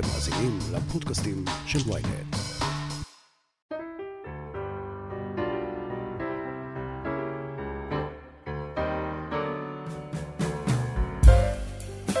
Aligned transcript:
אתם 0.00 0.08
מאזינים 0.08 0.58
לפודקאסטים 0.72 1.44
של 1.66 1.78
ויינט. 1.86 2.36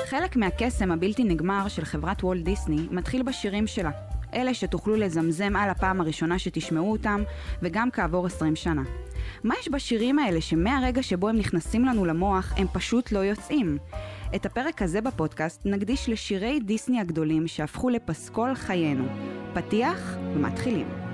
חלק 0.06 0.36
מהקסם 0.36 0.92
הבלתי 0.92 1.24
נגמר 1.24 1.68
של 1.68 1.84
חברת 1.84 2.24
וולט 2.24 2.44
דיסני 2.44 2.86
מתחיל 2.90 3.22
בשירים 3.22 3.66
שלה. 3.66 3.90
אלה 4.34 4.54
שתוכלו 4.54 4.96
לזמזם 4.96 5.56
על 5.56 5.70
הפעם 5.70 6.00
הראשונה 6.00 6.38
שתשמעו 6.38 6.92
אותם, 6.92 7.22
וגם 7.62 7.90
כעבור 7.90 8.26
20 8.26 8.56
שנה. 8.56 8.82
מה 9.44 9.54
יש 9.60 9.68
בשירים 9.68 10.18
האלה 10.18 10.40
שמהרגע 10.40 11.02
שבו 11.02 11.28
הם 11.28 11.36
נכנסים 11.36 11.84
לנו 11.84 12.04
למוח, 12.04 12.52
הם 12.56 12.66
פשוט 12.72 13.12
לא 13.12 13.18
יוצאים? 13.18 13.78
את 14.34 14.46
הפרק 14.46 14.82
הזה 14.82 15.00
בפודקאסט 15.00 15.60
נקדיש 15.64 16.08
לשירי 16.08 16.60
דיסני 16.60 17.00
הגדולים 17.00 17.46
שהפכו 17.48 17.88
לפסקול 17.88 18.54
חיינו. 18.54 19.04
פתיח 19.54 20.16
ומתחילים. 20.34 21.09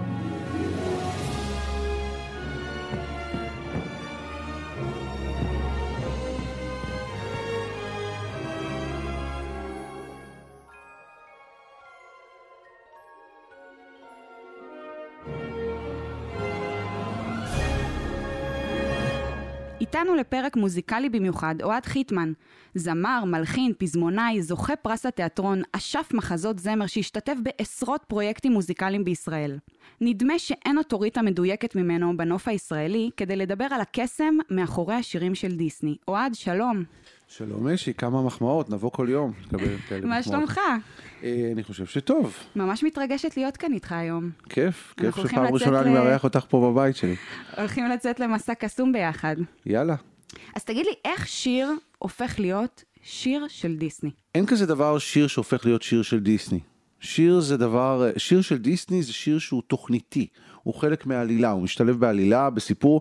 איתנו 19.96 20.14
לפרק 20.14 20.56
מוזיקלי 20.56 21.09
במיוחד 21.09 21.55
אוהד 21.62 21.86
חיטמן, 21.86 22.32
זמר, 22.74 23.24
מלחין, 23.24 23.73
פזמונאי, 23.78 24.42
זוכה 24.42 24.77
פרס 24.77 25.06
התיאטרון, 25.06 25.62
אשף 25.72 26.10
מחזות 26.14 26.59
זמר 26.59 26.86
שהשתתף 26.86 27.34
בעשרות 27.42 28.05
פרויקטים 28.09 28.52
מוזיקליים 28.52 29.05
בישראל. 29.05 29.59
נדמה 30.00 30.38
שאין 30.38 30.78
אוטוריטה 30.78 31.22
מדויקת 31.22 31.77
ממנו 31.77 32.16
בנוף 32.16 32.48
הישראלי 32.48 33.11
כדי 33.16 33.36
לדבר 33.36 33.66
על 33.70 33.80
הקסם 33.80 34.34
מאחורי 34.50 34.94
השירים 34.94 35.34
של 35.34 35.56
דיסני. 35.56 35.97
אוהד, 36.08 36.34
שלום. 36.34 36.84
שלום 37.28 37.69
משי, 37.69 37.94
כמה 37.94 38.22
מחמאות, 38.22 38.70
נבוא 38.70 38.91
כל 38.91 39.06
יום 39.10 39.32
מה. 40.02 40.22
שלומך? 40.22 40.60
אה, 41.22 41.50
אני 41.52 41.64
חושב 41.64 41.86
שטוב, 41.86 42.36
ממש 42.56 42.82
מתרגשת 42.82 43.36
להיות 43.36 43.56
כאן 43.56 43.72
איתך 43.72 43.92
היום. 43.92 44.30
כיף, 44.48 44.94
כיף 44.96 45.16
שפעם 45.16 45.54
ראשונה 45.54 45.80
אני 45.80 45.91
מארח 45.91 46.24
אותך 46.24 46.44
פה 46.48 46.70
בבית 46.70 46.97
שלי. 46.97 47.16
הולכים 47.56 47.88
לצאת 47.88 48.20
למסע 48.20 48.54
קסום 48.54 48.92
ביחד. 48.92 49.36
יאללה. 49.66 49.94
אז 50.56 50.64
תגיד 50.64 50.86
לי, 50.86 50.92
איך 51.04 51.28
שיר 51.28 51.70
הופך 51.98 52.41
להיות 52.41 52.84
שיר 53.02 53.47
של 53.48 53.77
דיסני? 53.77 54.10
אין 54.34 54.47
כזה 54.47 54.66
דבר 54.66 54.98
שיר 54.98 55.27
שהופך 55.27 55.66
להיות 55.66 55.82
שיר 55.82 56.02
של 56.02 56.20
דיסני. 56.20 56.60
שיר 57.00 57.41
זה 57.41 57.56
דבר, 57.56 58.10
שיר 58.16 58.41
של 58.41 58.58
דיסני 58.58 59.02
זה 59.02 59.12
שיר 59.12 59.38
שהוא 59.38 59.62
תוכניתי, 59.66 60.27
הוא 60.67 60.75
חלק 60.75 61.06
מהעלילה, 61.06 61.50
הוא 61.50 61.62
משתלב 61.62 62.00
בעלילה, 62.00 62.50
בסיפור. 62.50 63.00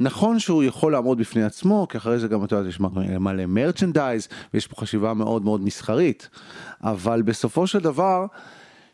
נכון 0.00 0.38
שהוא 0.38 0.64
יכול 0.64 0.92
לעמוד 0.92 1.18
בפני 1.18 1.42
עצמו, 1.42 1.86
כי 1.90 1.98
אחרי 1.98 2.18
זה 2.18 2.28
גם, 2.28 2.44
אתה 2.44 2.56
יודע, 2.56 2.68
יש 2.68 2.80
מלא 3.20 3.46
מרצ'נדייז, 3.46 4.28
ויש 4.54 4.66
פה 4.66 4.80
חשיבה 4.80 5.14
מאוד 5.14 5.44
מאוד 5.44 5.60
מסחרית, 5.60 6.28
אבל 6.82 7.22
בסופו 7.22 7.66
של 7.66 7.78
דבר, 7.78 8.26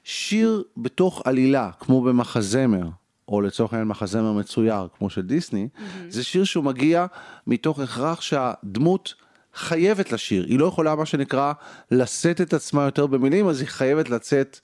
שיר 0.05 0.62
בתוך 0.77 1.23
עלילה, 1.25 1.70
כמו 1.81 2.03
במחזמר, 2.03 2.89
או 3.29 3.41
לצורך 3.41 3.73
העניין 3.73 3.89
מחזמר 3.89 4.33
מצויר, 4.33 4.89
כמו 4.98 5.11
של 5.11 5.23
דיסני, 5.23 5.69
זה 6.09 6.25
שיר 6.25 6.45
שהוא 6.45 6.65
מגיע 6.65 7.07
מתוך 7.47 7.81
הכרח 7.81 8.20
שהדמות 8.20 9.15
חייבת 9.55 10.12
לשיר, 10.12 10.45
היא 10.48 10.59
לא 10.59 10.67
יכולה 10.67 10.95
מה 10.95 11.07
שנקרא 11.07 11.53
לשאת 11.91 12.41
את 12.41 12.55
עצמה 12.55 12.83
יותר 12.83 13.07
במילים, 13.07 13.48
אז 13.48 13.61
היא 13.61 13.69
חייבת 13.69 14.11
לצאת 14.11 14.61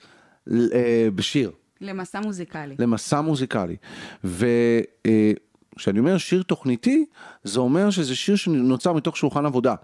אה, 0.52 1.08
בשיר, 1.14 1.50
למסע 1.80 2.20
מוזיקלי. 2.20 2.74
למסע 2.78 3.20
מוזיקלי. 3.20 3.76
וכשאני 4.24 5.98
אומר 5.98 6.18
שיר 6.18 6.42
תוכניתי, 6.42 7.04
זה 7.44 7.60
אומר 7.60 7.90
שזה 7.90 8.16
שיר 8.16 8.36
שנוצר 8.36 8.92
מתוך 8.92 9.16
שולחן 9.16 9.46
עבודה. 9.46 9.74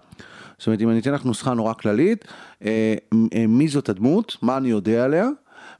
זאת 0.57 0.67
אומרת, 0.67 0.81
אם 0.81 0.89
אני 0.89 0.99
אתן 0.99 1.13
לך 1.13 1.25
נוסחה 1.25 1.53
נורא 1.53 1.73
כללית, 1.73 2.25
אה, 2.65 2.95
אה, 3.33 3.47
מי 3.47 3.67
זאת 3.67 3.89
הדמות, 3.89 4.37
מה 4.41 4.57
אני 4.57 4.69
יודע 4.69 5.03
עליה, 5.05 5.27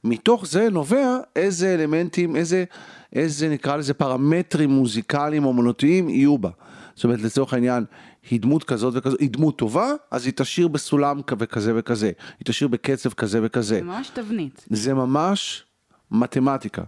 מתוך 0.04 0.46
זה 0.46 0.68
נובע 0.70 1.16
איזה 1.36 1.74
אלמנטים, 1.74 2.36
איזה, 2.36 2.64
איזה 3.12 3.48
נקרא 3.48 3.76
לזה 3.76 3.94
פרמטרים 3.94 4.70
מוזיקליים 4.70 5.44
אומנותיים 5.44 6.08
יהיו 6.08 6.38
בה. 6.38 6.50
זאת 6.94 7.04
אומרת, 7.04 7.20
לצורך 7.22 7.52
העניין, 7.54 7.84
היא 8.30 8.40
דמות 8.40 8.64
כזאת 8.64 8.94
וכזאת, 8.96 9.20
היא 9.20 9.30
דמות 9.30 9.58
טובה, 9.58 9.92
אז 10.10 10.24
היא 10.26 10.32
תשאיר 10.36 10.68
בסולם 10.68 11.20
כ- 11.26 11.32
וכזה 11.38 11.72
וכזה, 11.76 12.06
היא 12.06 12.44
תשאיר 12.44 12.68
בקצב 12.68 13.12
כזה 13.12 13.40
וכזה. 13.42 13.74
זה 13.74 13.82
ממש 13.82 14.10
תבנית. 14.14 14.64
זה 14.70 14.94
ממש 14.94 15.64
מתמטיקה. 16.10 16.82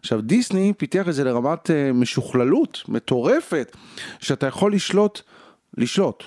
עכשיו 0.00 0.20
דיסני 0.20 0.72
פיתח 0.76 1.08
את 1.08 1.14
זה 1.14 1.24
לרמת 1.24 1.70
אה, 1.70 1.92
משוכללות 1.92 2.82
מטורפת, 2.88 3.76
שאתה 4.18 4.46
יכול 4.46 4.74
לשלוט, 4.74 5.20
לשלוט 5.78 6.24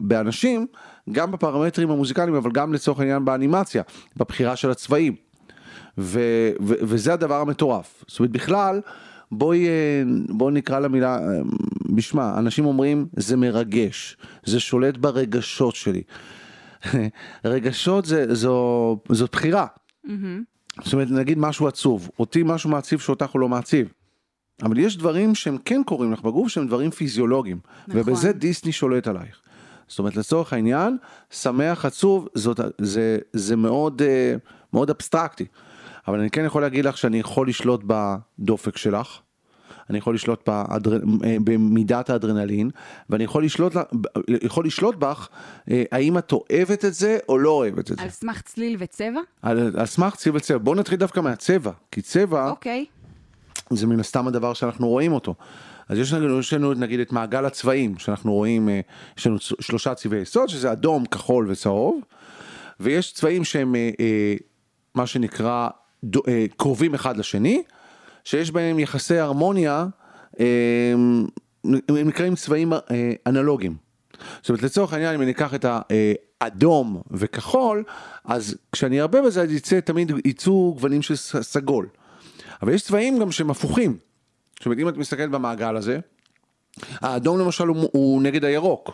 באנשים, 0.00 0.66
גם 1.12 1.32
בפרמטרים 1.32 1.90
המוזיקליים, 1.90 2.34
אבל 2.34 2.50
גם 2.50 2.72
לצורך 2.72 3.00
העניין 3.00 3.24
באנימציה, 3.24 3.82
בבחירה 4.16 4.56
של 4.56 4.70
הצבעים. 4.70 5.14
ו- 5.98 6.50
ו- 6.60 6.74
וזה 6.82 7.12
הדבר 7.12 7.40
המטורף. 7.40 8.04
זאת 8.08 8.18
אומרת, 8.18 8.30
בכלל, 8.30 8.80
בואי, 9.32 9.68
אה, 9.68 10.02
בואי 10.28 10.54
נקרא 10.54 10.78
למילה 10.78 11.18
אה, 11.18 11.40
בשמה, 11.94 12.38
אנשים 12.38 12.64
אומרים, 12.64 13.06
זה 13.16 13.36
מרגש, 13.36 14.16
זה 14.44 14.60
שולט 14.60 14.96
ברגשות 14.96 15.74
שלי. 15.74 16.02
רגשות 17.44 18.04
זה, 18.04 18.34
זו, 18.34 18.98
זאת 19.08 19.32
בחירה. 19.32 19.66
זאת 20.84 20.92
אומרת, 20.92 21.10
נגיד 21.10 21.38
משהו 21.38 21.68
עצוב, 21.68 22.10
אותי 22.18 22.42
משהו 22.44 22.70
מעציב 22.70 22.98
שאותך 22.98 23.30
הוא 23.30 23.40
לא 23.40 23.48
מעציב. 23.48 23.88
אבל 24.62 24.78
יש 24.78 24.96
דברים 24.96 25.34
שהם 25.34 25.58
כן 25.64 25.82
קורים 25.86 26.12
לך 26.12 26.20
בגוף 26.20 26.48
שהם 26.48 26.66
דברים 26.66 26.90
פיזיולוגיים, 26.90 27.58
נכון. 27.88 28.00
ובזה 28.00 28.32
דיסני 28.32 28.72
שולט 28.72 29.06
עלייך. 29.06 29.40
זאת 29.88 29.98
אומרת, 29.98 30.16
לצורך 30.16 30.52
העניין, 30.52 30.96
שמח 31.30 31.84
עצוב, 31.84 32.28
זאת, 32.34 32.60
זה, 32.78 33.18
זה 33.32 33.56
מאוד, 33.56 34.02
אה, 34.02 34.34
מאוד 34.72 34.90
אבסטרקטי. 34.90 35.44
אבל 36.08 36.20
אני 36.20 36.30
כן 36.30 36.44
יכול 36.44 36.62
להגיד 36.62 36.84
לך 36.84 36.98
שאני 36.98 37.20
יכול 37.20 37.48
לשלוט 37.48 37.80
בדופק 37.86 38.76
שלך, 38.76 39.18
אני 39.90 39.98
יכול 39.98 40.14
לשלוט 40.14 40.48
באדר... 40.48 40.92
אה, 41.24 41.36
במידת 41.44 42.10
האדרנלין, 42.10 42.70
ואני 43.10 43.24
יכול 43.24 43.44
לשלוט, 43.44 43.74
לה- 43.74 43.82
יכול 44.42 44.66
לשלוט 44.66 44.94
בך 44.96 45.28
אה, 45.70 45.82
האם 45.92 46.18
את 46.18 46.32
אוהבת 46.32 46.84
את 46.84 46.94
זה 46.94 47.18
או 47.28 47.38
לא 47.38 47.50
אוהבת 47.50 47.90
את 47.92 47.96
זה. 47.96 48.02
על 48.02 48.08
סמך 48.10 48.40
צליל 48.42 48.76
וצבע? 48.78 49.20
על, 49.42 49.70
על 49.76 49.86
סמך 49.86 50.14
צבע 50.16 50.40
צבע. 50.40 50.58
בואו 50.58 50.74
נתחיל 50.76 50.98
דווקא 50.98 51.20
מהצבע, 51.20 51.70
כי 51.92 52.02
צבע 52.02 52.50
אוקיי. 52.50 52.84
זה 53.70 53.86
מן 53.86 54.00
הסתם 54.00 54.28
הדבר 54.28 54.52
שאנחנו 54.54 54.88
רואים 54.88 55.12
אותו. 55.12 55.34
אז 55.88 55.98
יש 55.98 56.12
לנו, 56.12 56.38
יש 56.38 56.52
לנו 56.52 56.74
נגיד 56.74 57.00
את 57.00 57.12
מעגל 57.12 57.44
הצבעים 57.44 57.98
שאנחנו 57.98 58.32
רואים, 58.32 58.68
אה, 58.68 58.80
יש 59.18 59.26
לנו 59.26 59.36
שלושה 59.40 59.94
צבעי 59.94 60.20
יסוד 60.20 60.48
שזה 60.48 60.72
אדום, 60.72 61.04
כחול 61.06 61.50
וצהוב, 61.50 62.00
ויש 62.80 63.12
צבעים 63.12 63.44
שהם 63.44 63.74
מה 64.94 65.06
שנקרא 65.06 65.68
קרובים 66.56 66.94
אחד 66.94 67.16
לשני, 67.16 67.62
שיש 68.28 68.50
בהם 68.50 68.78
יחסי 68.78 69.18
הרמוניה, 69.18 69.86
אה, 70.40 70.92
הם 71.64 72.08
נקראים 72.08 72.34
צבעים 72.34 72.72
אה, 72.72 72.78
אנלוגיים. 73.26 73.76
זאת 74.40 74.48
אומרת 74.48 74.62
לצורך 74.62 74.92
העניין 74.92 75.14
אם 75.14 75.22
אני 75.22 75.30
אקח 75.30 75.54
את 75.54 75.66
האדום 76.40 77.02
וכחול, 77.10 77.84
אז 78.24 78.56
כשאני 78.72 79.00
ארבה 79.00 79.22
בזה 79.22 79.42
אז 79.42 79.52
יצא 79.52 79.80
תמיד 79.80 80.12
יצאו 80.24 80.74
גוונים 80.74 81.02
של 81.02 81.16
סגול. 81.42 81.88
אבל 82.62 82.72
יש 82.72 82.82
צבעים 82.82 83.18
גם 83.18 83.32
שהם 83.32 83.50
הפוכים. 83.50 83.96
זאת 84.58 84.66
אומרת 84.66 84.78
אם 84.78 84.88
את 84.88 84.96
מסתכלת 84.96 85.30
במעגל 85.30 85.76
הזה, 85.76 85.98
האדום 86.92 87.38
למשל 87.38 87.66
הוא, 87.66 87.88
הוא 87.92 88.22
נגד 88.22 88.44
הירוק. 88.44 88.90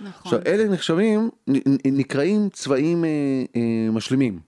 נכון. 0.00 0.10
עכשיו 0.24 0.40
אלה 0.46 0.68
נחשבים, 0.68 1.30
נקראים 1.84 2.48
צבעים 2.52 3.04
אה, 3.04 3.10
אה, 3.56 3.90
משלימים. 3.92 4.47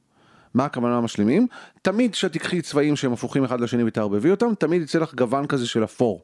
מה 0.54 0.64
הכוונה 0.64 1.00
משלימים? 1.00 1.46
תמיד 1.82 2.12
כשאת 2.12 2.32
תקחי 2.32 2.62
צבעים 2.62 2.96
שהם 2.96 3.12
הפוכים 3.12 3.44
אחד 3.44 3.60
לשני 3.60 3.84
ותערבבי 3.84 4.30
אותם, 4.30 4.54
תמיד 4.58 4.82
יצא 4.82 4.98
לך 4.98 5.14
גוון 5.14 5.46
כזה 5.46 5.66
של 5.66 5.84
אפור. 5.84 6.22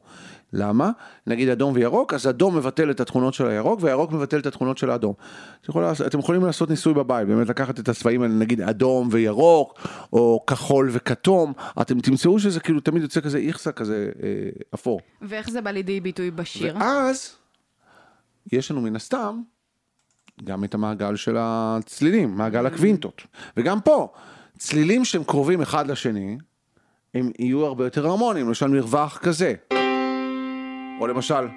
למה? 0.53 0.91
נגיד 1.27 1.49
אדום 1.49 1.73
וירוק, 1.75 2.13
אז 2.13 2.27
אדום 2.29 2.57
מבטל 2.57 2.91
את 2.91 2.99
התכונות 2.99 3.33
של 3.33 3.47
הירוק, 3.47 3.79
והירוק 3.83 4.11
מבטל 4.11 4.39
את 4.39 4.45
התכונות 4.45 4.77
של 4.77 4.89
האדום. 4.89 5.13
אתם 5.61 5.69
יכולים, 5.69 5.87
לעשות- 5.89 6.07
אתם 6.07 6.19
יכולים 6.19 6.43
לעשות 6.45 6.69
ניסוי 6.69 6.93
בבית, 6.93 7.27
באמת 7.27 7.49
לקחת 7.49 7.79
את 7.79 7.89
הצבעים 7.89 8.21
האלה, 8.21 8.33
נגיד 8.33 8.61
אדום 8.61 9.09
וירוק, 9.11 9.87
או 10.13 10.43
כחול 10.47 10.89
וכתום, 10.91 11.53
אתם 11.81 11.99
תמצאו 12.01 12.39
שזה 12.39 12.59
כאילו 12.59 12.79
תמיד 12.79 13.01
יוצא 13.01 13.21
כזה 13.21 13.37
איכסה 13.37 13.71
כזה 13.71 14.09
אה, 14.23 14.29
אפור. 14.73 14.99
ואיך 15.21 15.49
זה 15.49 15.61
בא 15.61 15.71
לידי 15.71 15.99
ביטוי 15.99 16.31
בשיר? 16.31 16.75
ואז 16.79 17.35
יש 18.51 18.71
לנו 18.71 18.81
מן 18.81 18.95
הסתם 18.95 19.41
גם 20.43 20.63
את 20.63 20.73
המעגל 20.73 21.15
של 21.15 21.35
הצלילים, 21.39 22.35
מעגל 22.35 22.65
הקווינטות. 22.65 23.21
וגם 23.57 23.81
פה, 23.81 24.07
צלילים 24.57 25.05
שהם 25.05 25.23
קרובים 25.23 25.61
אחד 25.61 25.87
לשני, 25.87 26.37
הם 27.13 27.31
יהיו 27.39 27.65
הרבה 27.65 27.83
יותר 27.83 28.07
הרמוניים, 28.07 28.47
למשל 28.47 28.67
מרווח 28.67 29.17
כזה. 29.17 29.53
או 30.99 31.07
למשל, 31.07 31.47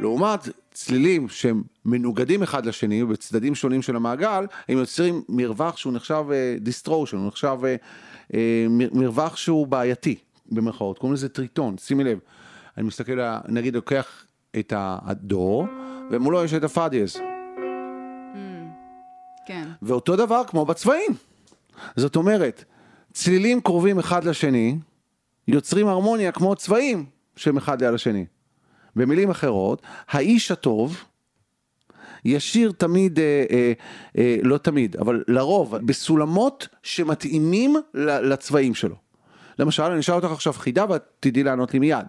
לעומת 0.00 0.48
צלילים 0.72 1.28
שהם 1.28 1.62
מנוגדים 1.84 2.42
אחד 2.42 2.66
לשני 2.66 3.04
בצדדים 3.04 3.54
שונים 3.54 3.82
של 3.82 3.96
המעגל, 3.96 4.46
הם 4.68 4.78
יוצרים 4.78 5.22
מרווח 5.28 5.76
שהוא 5.76 5.92
נחשב 5.92 6.24
distortion, 6.60 7.16
הוא 7.16 7.26
נחשב 7.26 7.58
אה, 7.64 7.76
אה, 8.34 8.66
מ- 8.70 8.98
מרווח 9.00 9.36
שהוא 9.36 9.66
בעייתי, 9.66 10.16
במרכאות, 10.52 10.98
קוראים 10.98 11.14
לזה 11.14 11.28
tritone, 11.28 11.78
שימי 11.78 12.04
לב, 12.04 12.18
אני 12.78 12.86
מסתכל, 12.86 13.18
נגיד 13.48 13.74
לוקח 13.74 14.24
את 14.58 14.72
הדו, 14.76 15.66
ומולו 16.10 16.44
יש 16.44 16.54
את 16.54 16.64
הפה 16.64 16.83
דיאז, 16.83 17.16
כן. 19.46 19.68
ואותו 19.82 20.16
דבר 20.16 20.42
כמו 20.46 20.64
בצבעים. 20.64 21.10
זאת 21.96 22.16
אומרת, 22.16 22.64
צלילים 23.12 23.60
קרובים 23.60 23.98
אחד 23.98 24.24
לשני, 24.24 24.78
יוצרים 25.48 25.88
הרמוניה 25.88 26.32
כמו 26.32 26.56
צבעים 26.56 27.04
שהם 27.36 27.56
אחד 27.56 27.82
ליד 27.82 27.94
השני. 27.94 28.24
במילים 28.96 29.30
אחרות, 29.30 29.82
האיש 30.08 30.50
הטוב 30.50 31.04
ישיר 32.24 32.72
תמיד, 32.78 33.18
אה, 33.18 33.44
אה, 33.50 33.72
אה, 34.18 34.36
לא 34.42 34.58
תמיד, 34.58 34.96
אבל 34.96 35.24
לרוב, 35.28 35.76
בסולמות 35.76 36.68
שמתאימים 36.82 37.76
לצבעים 37.94 38.74
שלו. 38.74 38.96
למשל, 39.58 39.82
אני 39.82 40.00
אשאל 40.00 40.14
אותך 40.14 40.30
עכשיו 40.30 40.52
חידה 40.52 40.84
ואת 40.88 41.02
תדעי 41.20 41.42
לענות 41.42 41.72
לי 41.72 41.78
מיד. 41.78 42.06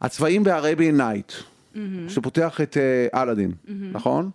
הצבעים 0.00 0.44
ב 0.44 0.51
Arabian 0.51 0.96
Nights, 0.96 1.32
שפותח 2.08 2.60
את 2.60 2.76
אה, 2.76 3.22
אלאדין, 3.22 3.52
נכון? 3.92 4.30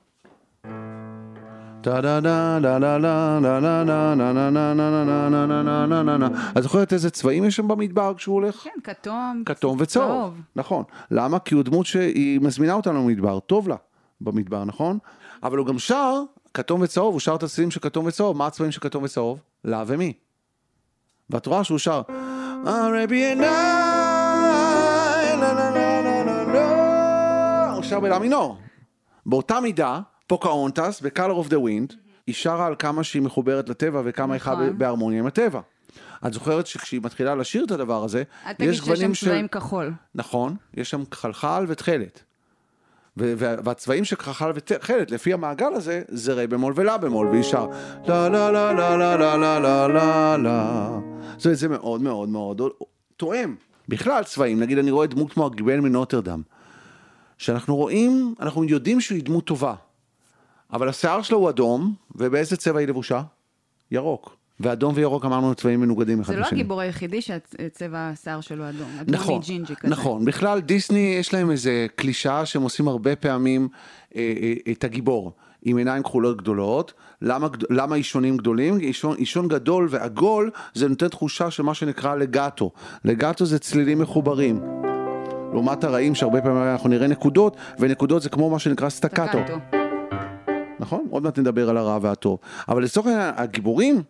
את 6.57 6.63
זוכרת 6.63 6.93
איזה 6.93 7.09
צבעים 7.09 7.45
יש 7.45 7.55
שם 7.55 7.67
במדבר 7.67 8.13
כשהוא 8.17 8.35
הולך? 8.35 8.55
כן, 8.55 8.69
כתום. 8.83 9.43
כתום 9.45 9.77
וצהוב. 9.79 10.07
צהוב. 10.07 10.33
נכון. 10.55 10.83
למה? 11.11 11.39
כי 11.39 11.55
הוא 11.55 11.63
דמות 11.63 11.85
שהיא 11.85 12.41
מזמינה 12.41 12.73
אותנו 12.73 13.09
למדבר, 13.09 13.39
טוב 13.39 13.67
לה 13.67 13.75
במדבר, 14.21 14.63
נכון? 14.63 14.97
אבל 15.43 15.57
הוא 15.57 15.67
גם 15.67 15.79
שר 15.79 16.23
כתום 16.53 16.81
וצהוב, 16.81 17.13
הוא 17.13 17.19
שר 17.19 17.35
את 17.35 17.43
הצבעים 17.43 17.71
של 17.71 17.79
כתום 17.79 18.05
וצהוב. 18.05 18.37
מה 18.37 18.47
הצבעים 18.47 18.71
של 18.71 18.81
כתום 18.81 19.03
וצהוב? 19.03 19.39
לה 19.63 19.83
ומי. 19.87 20.13
ואת 21.29 21.45
רואה 21.45 21.63
שהוא 21.63 21.77
שר 21.77 22.01
Arabian 22.65 23.39
night, 23.39 23.82
לה. 27.93 27.99
הוא 27.99 28.05
שר 28.05 28.09
בלה 28.09 28.19
מינור. 28.19 28.57
באותה 29.25 29.59
מידה, 29.59 29.99
פוקהונטס 30.27 31.01
ב-Color 31.01 31.45
of 31.45 31.49
the 31.49 31.55
Wind, 31.55 31.95
היא 32.27 32.35
שרה 32.35 32.65
על 32.65 32.75
כמה 32.79 33.03
שהיא 33.03 33.21
מחוברת 33.21 33.69
לטבע 33.69 34.01
וכמה 34.05 34.33
היא 34.33 34.41
חיה 34.41 34.53
נכון. 34.53 34.77
בהרמוניה 34.77 35.19
עם 35.19 35.25
הטבע. 35.27 35.59
את 36.27 36.33
זוכרת 36.33 36.67
שכשהיא 36.67 37.01
מתחילה 37.03 37.35
לשיר 37.35 37.65
את 37.65 37.71
הדבר 37.71 38.03
הזה, 38.03 38.23
אל 38.45 38.53
תגיד 38.53 38.69
יש 38.69 38.75
שיש 38.77 38.85
שם 38.85 38.91
גוונים 38.93 39.13
של... 39.13 39.25
צבעים 39.25 39.47
כחול. 39.47 39.93
נכון, 40.15 40.55
יש 40.73 40.89
שם 40.89 41.03
חלחל 41.13 41.65
ותכלת. 41.67 42.23
ו- 43.17 43.33
וה- 43.37 43.55
והצבעים 43.63 44.05
של 44.05 44.15
חלחל 44.15 44.51
ותכלת, 44.55 45.11
לפי 45.11 45.33
המעגל 45.33 45.73
הזה, 45.73 46.01
זה 46.07 46.33
רי 46.33 46.47
במול 46.47 46.73
ולה 46.75 46.97
במול, 46.97 47.27
והיא 47.27 47.43
שר 47.43 47.67
לה 48.07 48.29
לה 48.29 48.51
לה 48.51 48.73
לה 48.73 48.97
לה 48.97 49.17
לה 49.17 49.37
לה 49.37 49.59
לה 49.59 49.87
לה 49.87 50.37
לה. 50.37 50.89
זה 51.37 51.69
מאוד 51.69 52.01
מאוד 52.01 52.29
מאוד 52.29 52.61
תואם. 53.17 53.55
בכלל 53.89 54.23
צבעים, 54.23 54.59
נגיד 54.59 54.77
אני 54.77 54.91
רואה 54.91 55.07
דמות 55.07 55.33
כמו 55.33 55.45
הגיבל 55.45 55.79
מנוטרדם, 55.79 56.41
שאנחנו 57.37 57.75
רואים, 57.75 58.35
אנחנו 58.39 58.63
יודעים 58.63 59.01
שהיא 59.01 59.23
דמות 59.23 59.45
טובה, 59.45 59.73
אבל 60.73 60.89
השיער 60.89 61.21
שלו 61.21 61.37
הוא 61.37 61.49
אדום, 61.49 61.93
ובאיזה 62.15 62.57
צבע 62.57 62.79
היא 62.79 62.87
לבושה? 62.87 63.21
ירוק. 63.91 64.37
ואדום 64.59 64.93
וירוק 64.95 65.25
אמרנו 65.25 65.55
צבעים 65.55 65.81
מנוגדים 65.81 66.21
אחד 66.21 66.33
זה 66.33 66.39
לשני. 66.39 66.51
לא 66.51 66.55
הגיבור 66.57 66.81
היחידי 66.81 67.21
שצבע 67.21 67.97
השיער 67.97 68.41
שלו 68.41 68.69
אדום. 68.69 68.87
אדום 69.01 69.15
נכון, 69.15 69.37
מג'ינג'י 69.37 69.75
כזה. 69.75 69.91
נכון, 69.91 70.25
בכלל 70.25 70.61
דיסני 70.61 71.15
יש 71.19 71.33
להם 71.33 71.51
איזה 71.51 71.87
קלישאה 71.95 72.45
שהם 72.45 72.61
עושים 72.61 72.87
הרבה 72.87 73.15
פעמים 73.15 73.67
אה, 74.15 74.33
אה, 74.41 74.71
את 74.71 74.83
הגיבור 74.83 75.31
עם 75.61 75.77
עיניים 75.77 76.03
כחולות 76.03 76.37
גדולות, 76.37 76.93
למה, 77.21 77.47
למה 77.69 77.95
אישונים 77.95 78.37
גדולים? 78.37 78.79
אישון, 78.79 79.17
אישון 79.17 79.47
גדול 79.47 79.87
ועגול 79.89 80.51
זה 80.73 80.87
נותן 80.87 81.07
תחושה 81.07 81.51
של 81.51 81.63
מה 81.63 81.73
שנקרא 81.73 82.15
לגאטו, 82.15 82.71
לגאטו 83.05 83.45
זה 83.45 83.59
צלילים 83.59 83.99
מחוברים. 83.99 84.61
לעומת 85.53 85.83
הרעים 85.83 86.15
שהרבה 86.15 86.41
פעמים 86.41 86.63
אנחנו 86.63 86.89
נראה 86.89 87.07
נקודות, 87.07 87.57
ונקודות 87.79 88.21
זה 88.21 88.29
כמו 88.29 88.49
מה 88.49 88.59
שנקרא 88.59 88.89
סטקטו. 88.89 89.37
נכון? 90.79 91.07
עוד 91.09 91.23
מעט 91.23 91.39
נדבר 91.39 91.69
על 91.69 91.77
הרע 91.77 91.97
והטוב. 92.01 92.39
אבל 92.69 92.83
לצורך 92.83 93.07
העניין, 93.07 93.33
הגיבורים 93.37 94.03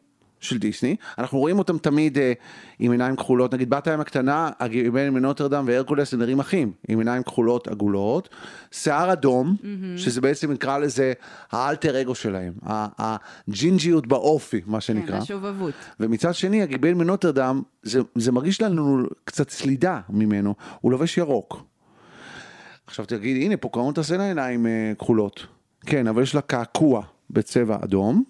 של 0.43 0.57
דיסני, 0.57 0.95
אנחנו 1.17 1.39
רואים 1.39 1.59
אותם 1.59 1.77
תמיד 1.77 2.17
אה, 2.17 2.33
עם 2.79 2.91
עיניים 2.91 3.15
כחולות, 3.15 3.53
נגיד 3.53 3.69
בת 3.69 3.87
הים 3.87 3.99
הקטנה, 3.99 4.49
הגיבל 4.59 5.09
מנוטרדם 5.09 5.63
והרקולס 5.67 6.13
הם 6.13 6.19
נראים 6.19 6.39
אחים, 6.39 6.71
עם 6.87 6.99
עיניים 6.99 7.23
כחולות 7.23 7.67
עגולות, 7.67 8.29
שיער 8.71 9.13
אדום, 9.13 9.55
שזה 9.97 10.21
בעצם 10.21 10.51
נקרא 10.51 10.77
לזה 10.77 11.13
האלטר 11.51 12.01
אגו 12.01 12.15
שלהם, 12.15 12.53
הג'ינג'יות 12.65 14.07
באופי, 14.07 14.61
מה 14.65 14.81
שנקרא. 14.81 15.15
כן, 15.15 15.21
השובבות. 15.21 15.73
ומצד 15.99 16.33
שני, 16.33 16.61
הגיבל 16.61 16.93
מנוטרדם, 16.93 17.61
זה, 17.83 18.01
זה 18.15 18.31
מרגיש 18.31 18.61
לנו 18.61 19.03
קצת 19.23 19.49
סלידה 19.49 19.99
ממנו, 20.09 20.55
הוא 20.81 20.91
לובש 20.91 21.17
ירוק. 21.17 21.63
עכשיו 22.87 23.05
תגיד, 23.05 23.37
הנה, 23.41 23.57
פוקהונטס 23.57 24.11
אין 24.11 24.19
לה 24.19 24.27
עיניים 24.27 24.67
אה, 24.67 24.93
כחולות. 24.99 25.47
כן, 25.85 26.07
אבל 26.07 26.21
יש 26.21 26.35
לה 26.35 26.41
קעקוע 26.41 27.03
בצבע 27.29 27.77
אדום, 27.83 28.23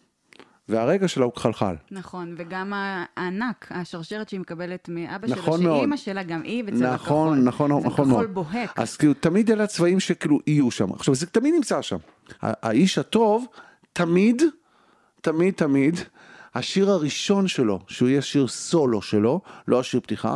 והרגע 0.69 1.07
שלה 1.07 1.25
הוא 1.25 1.33
חלחל. 1.35 1.75
נכון, 1.91 2.35
וגם 2.37 2.73
הענק, 2.75 3.67
השרשרת 3.69 4.29
שהיא 4.29 4.39
מקבלת 4.39 4.89
מאבא 4.89 5.27
שלה, 5.27 5.35
נכון 5.35 5.63
מאוד. 5.63 5.79
שאימא 5.79 5.97
שלה 5.97 6.23
גם 6.23 6.41
היא 6.43 6.63
בצבע 6.63 6.97
כחול. 6.97 7.35
נכון, 7.37 7.43
נכון, 7.43 7.71
זה 7.71 7.87
נכון 7.87 7.91
כחול 7.91 8.07
מאוד. 8.07 8.33
בוהק. 8.33 8.79
אז 8.79 8.97
כאילו, 8.97 9.13
תמיד 9.13 9.51
אלה 9.51 9.63
הצבעים 9.63 9.99
שכאילו 9.99 10.39
יהיו 10.47 10.71
שם. 10.71 10.93
עכשיו, 10.93 11.15
זה 11.15 11.27
תמיד 11.27 11.53
נמצא 11.53 11.81
שם. 11.81 11.97
האיש 12.41 12.97
הטוב, 12.97 13.45
תמיד, 13.93 14.41
תמיד, 15.21 15.53
תמיד, 15.53 15.95
השיר 16.55 16.91
הראשון 16.91 17.47
שלו, 17.47 17.79
שהוא 17.87 18.09
יהיה 18.09 18.21
שיר 18.21 18.47
סולו 18.47 19.01
שלו, 19.01 19.41
לא 19.67 19.79
השיר 19.79 19.99
פתיחה, 19.99 20.35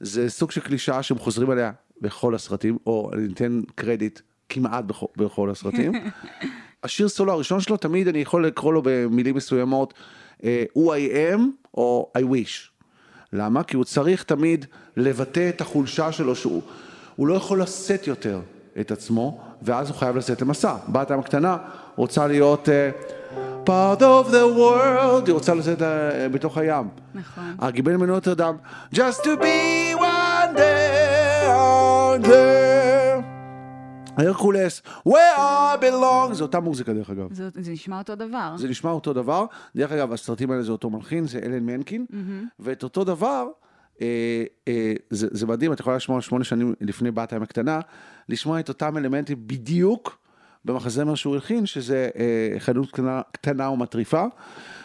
זה 0.00 0.30
סוג 0.30 0.50
של 0.50 0.60
קלישאה 0.60 1.02
שהם 1.02 1.18
חוזרים 1.18 1.50
עליה 1.50 1.72
בכל 2.00 2.34
הסרטים, 2.34 2.78
או 2.86 3.10
אני 3.14 3.32
אתן 3.32 3.60
קרדיט 3.74 4.20
כמעט 4.48 4.84
בכל, 4.84 5.06
בכל 5.16 5.50
הסרטים. 5.50 5.92
השיר 6.84 7.08
סולו 7.08 7.32
הראשון 7.32 7.60
שלו, 7.60 7.76
תמיד 7.76 8.08
אני 8.08 8.18
יכול 8.18 8.46
לקרוא 8.46 8.72
לו 8.72 8.82
במילים 8.84 9.34
מסוימות, 9.36 9.94
אה, 10.44 10.64
who 10.76 10.80
I 10.80 11.34
am 11.36 11.40
או 11.74 12.12
I 12.18 12.20
wish. 12.20 12.70
למה? 13.32 13.62
כי 13.62 13.76
הוא 13.76 13.84
צריך 13.84 14.22
תמיד 14.22 14.66
לבטא 14.96 15.48
את 15.48 15.60
החולשה 15.60 16.12
שלו, 16.12 16.36
שהוא 16.36 16.62
הוא 17.16 17.26
לא 17.26 17.34
יכול 17.34 17.62
לשאת 17.62 18.06
יותר 18.06 18.40
את 18.80 18.90
עצמו, 18.90 19.40
ואז 19.62 19.88
הוא 19.88 19.96
חייב 19.96 20.16
לצאת 20.16 20.42
למסע. 20.42 20.74
בת 20.88 21.10
הים 21.10 21.20
הקטנה 21.20 21.56
רוצה 21.96 22.26
להיות 22.26 22.68
uh, 22.68 23.68
part 23.68 24.00
of 24.00 24.30
the 24.30 24.58
world, 24.58 25.26
היא 25.26 25.32
רוצה 25.32 25.54
לצאת 25.54 25.78
uh, 25.78 25.84
בתוך 26.32 26.58
הים. 26.58 26.88
נכון. 27.14 27.56
הגיבל 27.58 27.96
מנוטרדם, 27.96 28.56
just 28.94 29.20
to 29.22 29.36
be 29.40 29.94
one 29.98 30.56
day 30.56 31.46
out 31.48 32.26
there. 32.26 32.75
הרקולס, 34.16 34.82
where 35.08 35.38
I 35.38 35.82
belong, 35.82 36.32
זו 36.32 36.44
אותה 36.44 36.60
מוזיקה 36.60 36.92
דרך 36.92 37.10
אגב. 37.10 37.34
זה, 37.34 37.48
זה 37.54 37.72
נשמע 37.72 37.98
אותו 37.98 38.14
דבר. 38.14 38.54
זה 38.56 38.68
נשמע 38.68 38.90
אותו 38.90 39.12
דבר, 39.12 39.44
דרך 39.76 39.92
אגב 39.92 40.12
הסרטים 40.12 40.50
האלה 40.50 40.62
זה 40.62 40.72
אותו 40.72 40.90
מלחין, 40.90 41.26
זה 41.26 41.38
אלן 41.42 41.66
מנקין, 41.66 42.06
ואת 42.60 42.82
אותו 42.82 43.04
דבר, 43.04 43.46
אה, 44.02 44.44
אה, 44.68 44.92
זה, 45.10 45.28
זה 45.30 45.46
מדהים, 45.46 45.72
את 45.72 45.80
יכולה 45.80 45.96
לשמוע 45.96 46.20
שמונה 46.20 46.44
שנים 46.44 46.74
לפני 46.80 47.10
בת 47.10 47.32
הים 47.32 47.42
הקטנה, 47.42 47.80
לשמוע 48.28 48.60
את 48.60 48.68
אותם 48.68 48.96
אלמנטים 48.96 49.36
בדיוק 49.46 50.18
במחזמר 50.64 51.14
שהוא 51.14 51.34
הלחין, 51.34 51.66
שזה 51.66 52.08
אה, 52.18 52.60
חנות 52.60 52.90
קטנה, 52.90 53.22
קטנה 53.32 53.70
ומטריפה, 53.70 54.24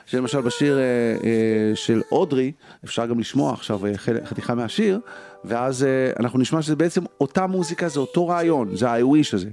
שלמשל 0.06 0.42
בשיר 0.42 0.78
אה, 0.78 0.82
אה, 0.84 1.76
של 1.76 2.02
אודרי, 2.12 2.52
אפשר 2.84 3.06
גם 3.06 3.20
לשמוע 3.20 3.54
עכשיו 3.54 3.86
אה, 3.86 3.98
חתיכה 4.26 4.56
מהשיר, 4.56 5.00
ואז 5.46 5.84
אה, 5.84 6.12
אנחנו 6.20 6.40
נשמע 6.40 6.62
שזה 6.62 6.76
בעצם 6.76 7.04
אותה 7.22 7.48
מוזיקה, 7.48 7.90
זה 7.90 8.00
אותו 8.00 8.28
רעיון, 8.28 8.76
זה 8.76 8.90
ה-I 8.90 9.02
wish 9.02 9.36
הזה. 9.36 9.50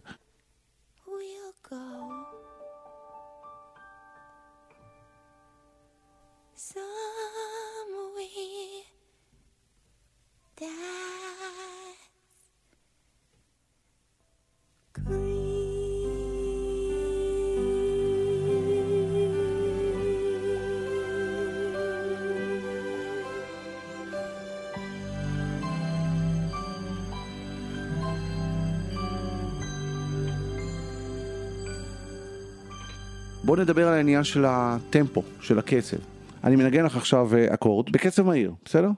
בוא 33.49 33.57
נדבר 33.57 33.89
על 33.89 33.95
העניין 33.95 34.25
של 34.25 34.45
הטמפו, 34.49 35.23
של 35.41 35.59
הקצב. 35.59 35.97
אני 36.45 36.57
מנגן 36.57 36.85
לך 36.85 36.97
עכשיו 36.97 37.35
אה, 37.37 37.55
אקורד 37.55 37.93
בקצב 37.93 38.27
מהיר, 38.27 38.53
בסדר? 38.65 38.91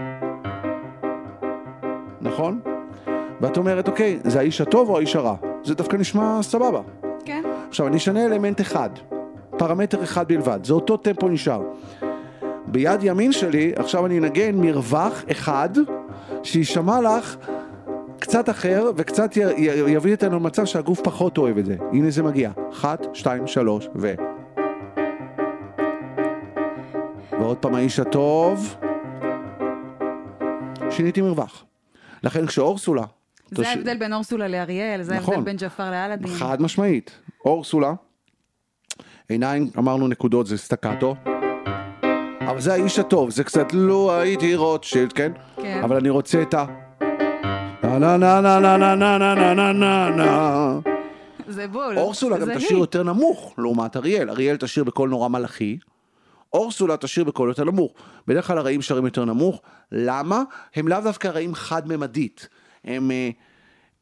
נכון? 2.21 2.61
ואת 3.41 3.57
אומרת, 3.57 3.89
אוקיי, 3.89 4.19
זה 4.25 4.39
האיש 4.39 4.61
הטוב 4.61 4.89
או 4.89 4.97
האיש 4.97 5.17
הרע? 5.17 5.35
זה 5.65 5.75
דווקא 5.75 5.97
נשמע 5.97 6.39
סבבה. 6.43 6.81
כן. 7.25 7.43
עכשיו 7.69 7.87
אני 7.87 7.97
אשנה 7.97 8.25
אלמנט 8.25 8.61
אחד, 8.61 8.91
פרמטר 9.59 10.03
אחד 10.03 10.29
בלבד, 10.29 10.61
זה 10.65 10.73
אותו 10.75 10.97
טמפו 10.97 11.29
נשאר. 11.29 11.63
ביד 12.67 13.01
ימין 13.03 13.33
שלי, 13.33 13.73
עכשיו 13.77 14.07
אני 14.07 14.19
אנגן 14.19 14.55
מרווח 14.55 15.25
אחד, 15.31 15.71
שיישמע 16.43 17.01
לך 17.01 17.37
קצת 18.19 18.51
אחר, 18.51 18.91
וקצת 18.97 19.37
י- 19.37 19.41
י- 19.41 19.91
יביא 19.91 20.15
אותנו 20.15 20.37
למצב 20.37 20.65
שהגוף 20.65 21.01
פחות 21.01 21.39
אוהב 21.39 21.59
את 21.59 21.67
זה. 21.67 21.77
הנה 21.93 22.11
זה 22.11 22.23
מגיע. 22.23 22.51
אחת, 22.73 23.07
שתיים, 23.15 23.47
שלוש, 23.47 23.89
ו... 23.97 24.15
ועוד 27.41 27.57
פעם 27.57 27.75
האיש 27.75 28.01
הטוב. 28.01 28.77
שיניתי 30.91 31.21
מרווח. 31.23 31.65
לכן 32.23 32.47
כשאורסולה... 32.47 33.03
זה 33.51 33.69
ההבדל 33.69 33.97
בין 33.97 34.13
אורסולה 34.13 34.49
לאריאל, 34.49 35.03
זה 35.03 35.15
נכון. 35.17 35.35
ההבדל 35.35 35.45
בין 35.45 35.57
ג'פר 35.57 35.91
לאלאדין. 35.91 36.29
חד 36.29 36.63
משמעית. 36.63 37.11
אורסולה, 37.45 37.93
עיניים, 39.29 39.71
אמרנו 39.79 40.09
נקודות, 40.09 40.47
זה 40.47 40.59
סטקטו. 40.59 41.15
אבל 42.41 42.61
זה 42.61 42.73
האיש 42.73 42.99
הטוב, 42.99 43.31
זה 43.31 43.45
קצת 43.45 43.73
לא 43.73 44.13
הייתי 44.13 44.55
רוטשילד, 44.55 45.13
כן? 45.13 45.33
כן. 45.63 45.81
אבל 45.85 45.97
אני 45.97 46.09
רוצה 46.11 46.43
את 46.43 46.55
ה... 46.55 46.65
נה 47.83 47.99
נה 47.99 48.17
נה 48.17 48.41
נה 48.41 48.61
נה 48.61 48.77
נה 48.77 48.97
נה 48.97 49.19
נה 49.19 49.35
נה 49.35 49.55
נה 49.55 49.73
נה 49.73 50.11
נה 50.17 50.79
זה 51.47 51.69
בול. 51.69 51.99
אורסולה 51.99 52.39
גם 52.39 52.55
תשאיר. 52.55 52.79
יותר 52.79 53.03
נמוך 53.03 53.55
לעומת 53.59 53.97
אריאל. 53.97 54.31
אריאל 54.31 54.57
תשאיר 54.57 54.85
בקול 54.85 55.09
נורא 55.11 55.29
מלאכי, 55.29 55.79
אורסולה 56.53 56.97
תשאיר 56.97 57.25
בקול 57.25 57.49
יותר 57.49 57.65
נמוך. 57.65 57.93
בדרך 58.27 58.47
כלל 58.47 58.59
הרעים 58.59 58.83
שרים 58.83 59.05
יותר 59.05 59.25
נמוך. 59.25 59.61
למה? 59.93 60.43
הם 60.75 60.89
לאו 60.89 61.01
דווקא 61.01 61.29
רעים 61.29 61.55
חד-ממדית. 61.55 62.49
הם, 62.85 63.11
אה, 63.11 63.31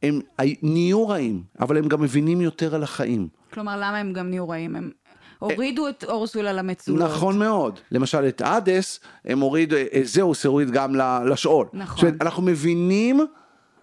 הם 0.02 0.20
אה, 0.40 0.44
נהיו 0.62 1.08
רעים, 1.08 1.42
אבל 1.60 1.78
הם 1.78 1.88
גם 1.88 2.02
מבינים 2.02 2.40
יותר 2.40 2.74
על 2.74 2.82
החיים. 2.82 3.28
כלומר, 3.52 3.76
למה 3.76 3.96
הם 3.96 4.12
גם 4.12 4.30
נהיו 4.30 4.48
רעים? 4.48 4.76
הם 4.76 4.90
הורידו 5.38 5.88
את 5.88 6.04
אורסולה 6.04 6.52
למצולות. 6.52 7.10
נכון 7.10 7.38
מאוד. 7.38 7.80
למשל 7.90 8.28
את 8.28 8.42
אדס, 8.42 9.00
הם 9.24 9.40
הורידו, 9.40 9.76
אה, 9.76 10.00
זהוס 10.04 10.46
הוריד 10.46 10.70
גם 10.70 10.94
לשאול. 11.26 11.66
נכון. 11.72 11.96
זאת 11.96 12.02
אומרת, 12.02 12.22
אנחנו 12.22 12.42
מבינים 12.42 13.26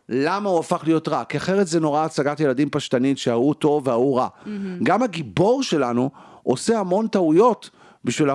למה 0.09 0.49
הוא 0.49 0.59
הפך 0.59 0.81
להיות 0.83 1.07
רע, 1.07 1.23
כי 1.23 1.37
אחרת 1.37 1.67
זה 1.67 1.79
נורא 1.79 2.05
הצגת 2.05 2.39
ילדים 2.39 2.69
פשטנית 2.69 3.17
שההוא 3.17 3.53
טוב 3.53 3.87
וההוא 3.87 4.17
רע. 4.17 4.27
גם 4.83 5.03
הגיבור 5.03 5.63
שלנו 5.63 6.09
עושה 6.43 6.79
המון 6.79 7.07
טעויות 7.07 7.69
בשביל 8.05 8.29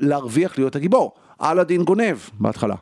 להרוויח 0.00 0.58
להיות 0.58 0.76
הגיבור. 0.76 1.12
אלאדין 1.42 1.84
גונב 1.84 2.16
בהתחלה, 2.40 2.74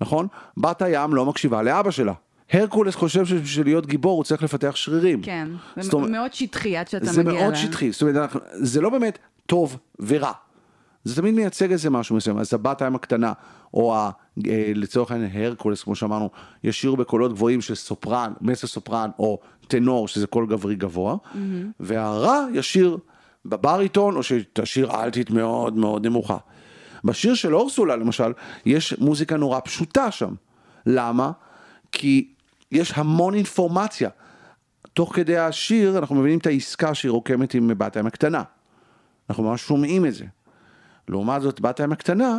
נכון? 0.00 0.26
בת 0.56 0.82
הים 0.82 1.14
לא 1.14 1.26
מקשיבה 1.26 1.62
לאבא 1.62 1.90
שלה. 1.90 2.12
הרקולס 2.52 2.94
חושב 2.94 3.26
שבשביל 3.26 3.66
להיות 3.66 3.86
גיבור 3.86 4.16
הוא 4.16 4.24
צריך 4.24 4.42
לפתח 4.42 4.76
שרירים. 4.76 5.22
כן, 5.22 5.48
זה 5.76 5.92
אומרת- 5.92 6.10
מאוד 6.10 6.32
שטחי 6.34 6.76
עד 6.76 6.88
שאתה 6.88 7.06
זה 7.06 7.22
מגיע 7.24 7.40
מאוד 7.40 7.52
ל- 7.52 7.56
שטחי, 7.56 7.92
זאת 7.92 8.02
אומרת, 8.02 8.30
זה 8.52 8.80
לא 8.80 8.90
באמת 8.90 9.18
טוב 9.46 9.76
ורע. 10.00 10.32
זה 11.04 11.16
תמיד 11.16 11.34
מייצג 11.34 11.72
איזה 11.72 11.90
משהו 11.90 12.16
מסוים, 12.16 12.38
אז 12.38 12.54
הבת 12.54 12.82
הים 12.82 12.94
הקטנה, 12.94 13.32
או 13.74 13.94
ה, 13.96 14.10
אה, 14.48 14.72
לצורך 14.74 15.10
העניין 15.10 15.30
הרקולס, 15.34 15.82
כמו 15.82 15.94
שאמרנו, 15.94 16.30
ישירו 16.64 16.96
בקולות 16.96 17.32
גבוהים 17.32 17.60
של 17.60 17.74
סופרן, 17.74 18.32
מסר 18.40 18.66
סופרן, 18.66 19.10
או 19.18 19.38
טנור, 19.68 20.08
שזה 20.08 20.26
קול 20.26 20.46
גברי 20.46 20.74
גבוה, 20.74 21.16
והרע 21.80 22.44
ישיר 22.52 22.98
בבריטון, 23.48 24.16
או 24.16 24.22
שתשיר 24.22 25.02
אלטית 25.02 25.30
מאוד 25.30 25.76
מאוד 25.76 26.06
נמוכה. 26.06 26.36
בשיר 27.04 27.34
של 27.34 27.54
אורסולה, 27.54 27.96
למשל, 27.96 28.32
יש 28.66 28.98
מוזיקה 28.98 29.36
נורא 29.36 29.60
פשוטה 29.64 30.10
שם. 30.10 30.34
למה? 30.86 31.32
כי 31.92 32.32
יש 32.72 32.92
המון 32.94 33.34
אינפורמציה. 33.34 34.10
תוך 34.92 35.14
כדי 35.14 35.38
השיר 35.38 35.98
אנחנו 35.98 36.14
מבינים 36.14 36.38
את 36.38 36.46
העסקה 36.46 36.94
שהיא 36.94 37.10
רוקמת 37.10 37.54
עם 37.54 37.70
בת 37.78 37.96
הים 37.96 38.06
הקטנה. 38.06 38.42
אנחנו 39.30 39.44
ממש 39.44 39.62
שומעים 39.62 40.06
את 40.06 40.14
זה. 40.14 40.24
לעומת 41.08 41.42
זאת, 41.42 41.60
בת 41.60 41.80
הים 41.80 41.92
הקטנה, 41.92 42.38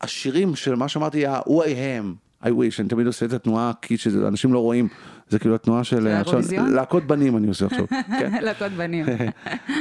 השירים 0.00 0.56
של 0.56 0.74
מה 0.74 0.88
שאמרתי, 0.88 1.26
ה-who 1.26 1.62
I 1.62 1.66
am, 1.66 2.21
I 2.42 2.48
wish, 2.48 2.80
אני 2.80 2.88
תמיד 2.88 3.06
עושה 3.06 3.26
את 3.26 3.32
התנועה 3.32 3.72
כי 3.82 3.96
שאנשים 3.98 4.52
לא 4.52 4.58
רואים, 4.58 4.88
זה 5.28 5.38
כאילו 5.38 5.54
התנועה 5.54 5.84
של, 5.84 6.06
האירוויזיון? 6.06 6.72
להקות 6.72 7.04
בנים 7.04 7.36
אני 7.36 7.48
עושה 7.48 7.66
עכשיו, 7.66 7.86
כן? 8.20 8.42
להקות 8.42 8.72
בנים. 8.72 9.06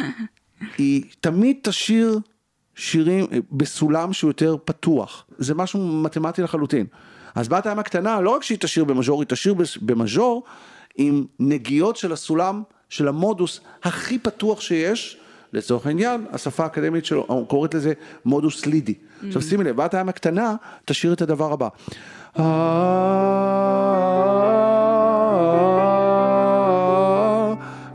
היא 0.77 1.03
תמיד 1.19 1.57
תשיר 1.63 2.19
שירים 2.75 3.25
אה, 3.31 3.37
בסולם 3.51 4.13
שהוא 4.13 4.29
יותר 4.29 4.55
פתוח. 4.65 5.25
זה 5.37 5.55
משהו 5.55 5.87
מתמטי 6.03 6.41
לחלוטין. 6.41 6.85
אז 7.35 7.47
בת 7.47 7.65
הים 7.65 7.79
הקטנה, 7.79 8.21
לא 8.21 8.29
רק 8.29 8.43
שהיא 8.43 8.57
תשיר 8.61 8.83
במז'ור, 8.83 9.21
היא 9.21 9.27
תשיר 9.27 9.53
בס- 9.53 9.77
במז'ור 9.77 10.43
עם 10.95 11.25
נגיעות 11.39 11.97
של 11.97 12.11
הסולם, 12.13 12.63
של 12.89 13.07
המודוס 13.07 13.59
הכי 13.83 14.19
פתוח 14.19 14.61
שיש. 14.61 15.17
לצורך 15.53 15.85
העניין, 15.87 16.25
השפה 16.31 16.63
האקדמית 16.63 17.05
שלו 17.05 17.45
קוראת 17.47 17.73
לזה 17.73 17.93
מודוס 18.25 18.65
לידי. 18.65 18.93
עכשיו 19.27 19.41
שימי 19.41 19.63
לב, 19.63 19.75
בת 19.75 19.93
הים 19.93 20.09
הקטנה 20.09 20.55
תשאיר 20.85 21.13
את 21.13 21.21
הדבר 21.21 21.53
הבא. 21.53 21.67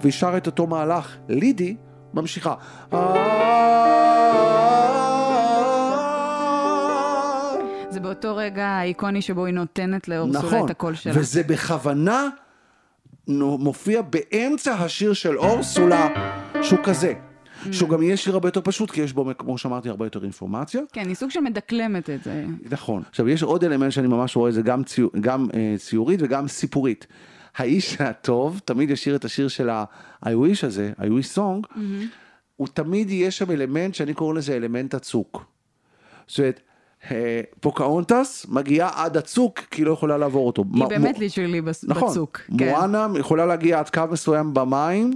והיא 0.00 0.12
שרה 0.12 0.36
את 0.36 0.46
אותו 0.46 0.66
מהלך, 0.66 1.16
לידי, 1.28 1.76
ממשיכה. 2.14 2.54
זה 7.90 8.00
באותו 8.00 8.36
רגע 8.36 8.66
האיקוני 8.66 9.22
שבו 9.22 9.44
היא 9.44 9.54
נותנת 9.54 10.08
לאורסולה 10.08 10.46
נכון, 10.46 10.64
את 10.64 10.70
הקול 10.70 10.94
שלה. 10.94 11.12
וזה 11.16 11.42
בכוונה 11.42 12.28
מופיע 13.28 14.02
באמצע 14.02 14.74
השיר 14.74 15.12
של 15.12 15.38
אורסולה, 15.38 16.08
שהוא 16.62 16.78
כזה. 16.84 17.12
שהוא 17.72 17.88
גם 17.88 18.02
יהיה 18.02 18.16
שיר 18.16 18.34
הרבה 18.34 18.48
יותר 18.48 18.60
פשוט, 18.64 18.90
כי 18.90 19.00
יש 19.00 19.12
בו, 19.12 19.30
כמו 19.38 19.58
שאמרתי, 19.58 19.88
הרבה 19.88 20.06
יותר 20.06 20.22
אינפורמציה. 20.24 20.80
כן, 20.92 21.06
היא 21.08 21.14
סוג 21.14 21.30
של 21.30 21.40
מדקלמת 21.40 22.10
את 22.10 22.22
זה. 22.24 22.44
נכון. 22.70 23.02
עכשיו, 23.10 23.28
יש 23.28 23.42
עוד 23.42 23.64
אלמנט 23.64 23.92
שאני 23.92 24.06
ממש 24.08 24.36
רואה, 24.36 24.52
זה 24.52 24.62
גם, 24.62 24.84
ציור, 24.84 25.10
גם 25.20 25.46
אה, 25.54 25.74
ציורית 25.78 26.20
וגם 26.22 26.48
סיפורית. 26.48 27.06
האיש 27.56 28.00
הטוב 28.00 28.60
תמיד 28.64 28.90
ישיר 28.90 29.16
את 29.16 29.24
השיר 29.24 29.48
של 29.48 29.68
ה-I 29.70 30.26
wish 30.28 30.66
הזה, 30.66 30.92
I 30.98 31.04
wish 31.04 31.36
song, 31.36 31.66
Mm-hmm. 31.66 31.78
הוא 32.56 32.68
תמיד 32.74 33.10
יהיה 33.10 33.30
שם 33.30 33.50
אלמנט 33.50 33.94
שאני 33.94 34.14
קורא 34.14 34.34
לזה 34.34 34.56
אלמנט 34.56 34.94
הצוק. 34.94 35.44
זאת 36.26 36.38
אומרת, 36.38 36.60
אה, 37.10 37.40
פוקאונטס 37.60 38.46
מגיעה 38.48 38.90
עד 39.04 39.16
הצוק, 39.16 39.58
כי 39.70 39.80
היא 39.82 39.86
לא 39.86 39.92
יכולה 39.92 40.18
לעבור 40.18 40.46
אותו. 40.46 40.64
היא 40.74 40.84
מ- 40.84 40.88
באמת 40.88 41.16
מ- 41.16 41.20
literally 41.20 41.60
בצוק. 41.60 41.90
נכון, 41.90 42.14
כן. 42.58 42.68
מואנה 42.70 43.08
יכולה 43.18 43.46
להגיע 43.46 43.78
עד 43.78 43.90
קו 43.90 44.02
מסוים 44.10 44.54
במים, 44.54 45.10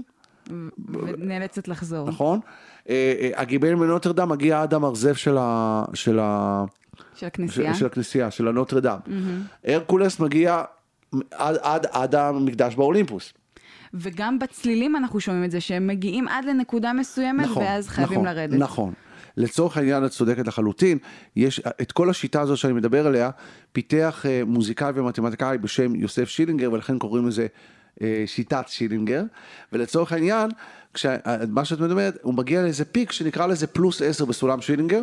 ונאלצת 0.92 1.68
לחזור. 1.68 2.08
נכון? 2.08 2.40
אה, 2.88 3.14
אה, 3.20 3.30
הגיבל 3.40 3.74
מנוטרדם 3.74 4.28
מגיע 4.28 4.62
עד 4.62 4.74
המרזב 4.74 5.14
של 5.14 5.36
ה... 5.40 5.84
של 5.94 6.18
ה... 6.18 6.64
של 7.14 7.26
הכנסייה. 7.26 7.74
של, 7.74 7.80
של 7.80 7.86
הכנסייה, 7.86 8.30
של 8.30 8.48
הנוטרדם. 8.48 8.98
הרקולס 9.64 10.20
מגיע 10.20 10.62
עד, 11.30 11.56
עד, 11.62 11.86
עד 11.90 12.14
המקדש 12.14 12.74
באולימפוס. 12.74 13.32
וגם 13.94 14.38
בצלילים 14.38 14.96
אנחנו 14.96 15.20
שומעים 15.20 15.44
את 15.44 15.50
זה, 15.50 15.60
שהם 15.60 15.86
מגיעים 15.86 16.28
עד 16.28 16.44
לנקודה 16.44 16.92
מסוימת, 16.92 17.48
ואז 17.56 17.88
חייבים 17.88 18.22
נכון, 18.22 18.36
לרדת. 18.36 18.58
נכון. 18.58 18.92
לצורך 19.36 19.76
העניין 19.76 20.04
את 20.04 20.10
צודקת 20.10 20.46
לחלוטין, 20.46 20.98
יש 21.36 21.60
את 21.60 21.92
כל 21.92 22.10
השיטה 22.10 22.40
הזאת 22.40 22.58
שאני 22.58 22.72
מדבר 22.72 23.06
עליה, 23.06 23.30
פיתח 23.72 24.24
אה, 24.28 24.42
מוזיקאי 24.46 24.92
ומתמטיקאי 24.94 25.58
בשם 25.58 25.94
יוסף 25.94 26.28
שילינגר, 26.28 26.72
ולכן 26.72 26.98
קוראים 26.98 27.28
לזה 27.28 27.46
אה, 28.02 28.22
שיטת 28.26 28.64
שילינגר, 28.68 29.22
ולצורך 29.72 30.12
העניין, 30.12 30.50
כשה, 30.94 31.16
אה, 31.26 31.36
מה 31.48 31.64
שאת 31.64 31.80
מדברת, 31.80 32.18
הוא 32.22 32.34
מגיע 32.34 32.62
לאיזה 32.62 32.84
פיק 32.84 33.12
שנקרא 33.12 33.46
לזה 33.46 33.66
פלוס 33.66 34.02
עשר 34.02 34.24
בסולם 34.24 34.60
שילינגר, 34.60 35.00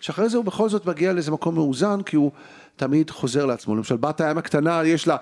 שאחרי 0.00 0.28
זה 0.28 0.36
הוא 0.36 0.44
בכל 0.44 0.68
זאת 0.68 0.86
מגיע 0.86 1.12
לאיזה 1.12 1.30
מקום 1.30 1.54
מאוזן, 1.54 2.02
כי 2.02 2.16
הוא 2.16 2.30
תמיד 2.76 3.10
חוזר 3.10 3.46
לעצמו. 3.46 3.76
למשל, 3.76 3.96
בת 3.96 4.20
הים 4.20 4.38
הקטנה, 4.38 4.84
יש 4.84 5.08
לה... 5.08 5.16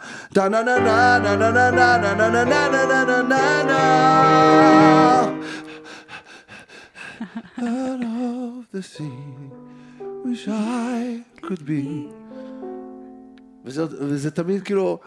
וזה 13.64 14.30
תמיד 14.30 14.62
כאילו... 14.62 14.98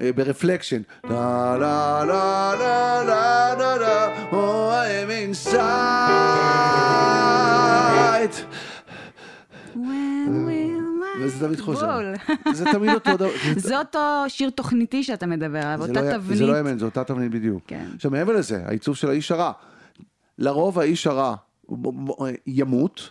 ברפלקשן. 0.00 0.82
לה 1.04 1.56
לה 1.60 2.04
לה 2.04 2.54
לה 2.58 3.04
לה 3.04 3.54
לה 3.54 3.76
לה, 3.76 4.28
oh 4.30 4.34
am 5.04 5.10
inside. 5.30 5.54
When 9.74 10.46
will 10.46 10.82
my 11.00 11.24
וזה 11.24 11.46
תמיד 11.46 11.60
חוזר. 11.60 12.12
זה 12.52 12.64
תמיד 12.72 12.90
אותו 12.94 13.16
דבר. 13.16 13.30
זה 13.56 13.78
אותו 13.78 14.24
שיר 14.28 14.50
תוכניתי 14.50 15.04
שאתה 15.04 15.26
מדבר 15.26 15.58
עליו, 15.58 15.78
זה 15.82 15.88
אותה 15.88 16.02
לא 16.02 16.12
תבנית. 16.18 16.38
זה 16.38 16.46
לא 16.46 16.60
אמת, 16.60 16.78
זו 16.78 16.84
אותה 16.86 17.04
תבנית 17.04 17.30
בדיוק. 17.30 17.62
כן. 17.66 17.86
עכשיו 17.94 18.10
מעבר 18.10 18.32
לזה, 18.32 18.62
העיצוב 18.66 18.96
של 18.96 19.08
האיש 19.10 19.32
הרע. 19.32 19.52
לרוב 20.38 20.78
האיש 20.78 21.06
הרע 21.06 21.34
ימות 22.46 23.10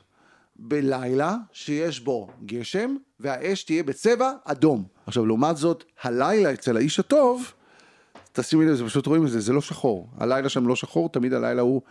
בלילה 0.64 1.36
שיש 1.52 2.00
בו 2.00 2.28
גשם, 2.46 2.96
והאש 3.20 3.64
תהיה 3.64 3.84
בצבע 3.84 4.32
אדום. 4.46 4.84
עכשיו 5.08 5.26
לעומת 5.26 5.58
זאת, 5.58 5.84
הלילה 6.04 6.54
אצל 6.54 6.78
האיש 6.78 7.00
הטוב 7.00 7.52
תשימי 8.34 8.66
לב, 8.66 8.74
זה 8.76 8.86
פשוט 8.86 9.08
רואים 9.08 9.26
את 9.26 9.32
זה, 9.32 9.40
זה 9.40 9.54
לא 9.54 9.62
שחור. 9.62 10.10
הלילה 10.18 10.50
שם 10.50 10.68
לא 10.68 10.76
שחור, 10.76 11.10
תמיד 11.10 11.34
הלילה 11.34 11.62
הוא 11.62 11.82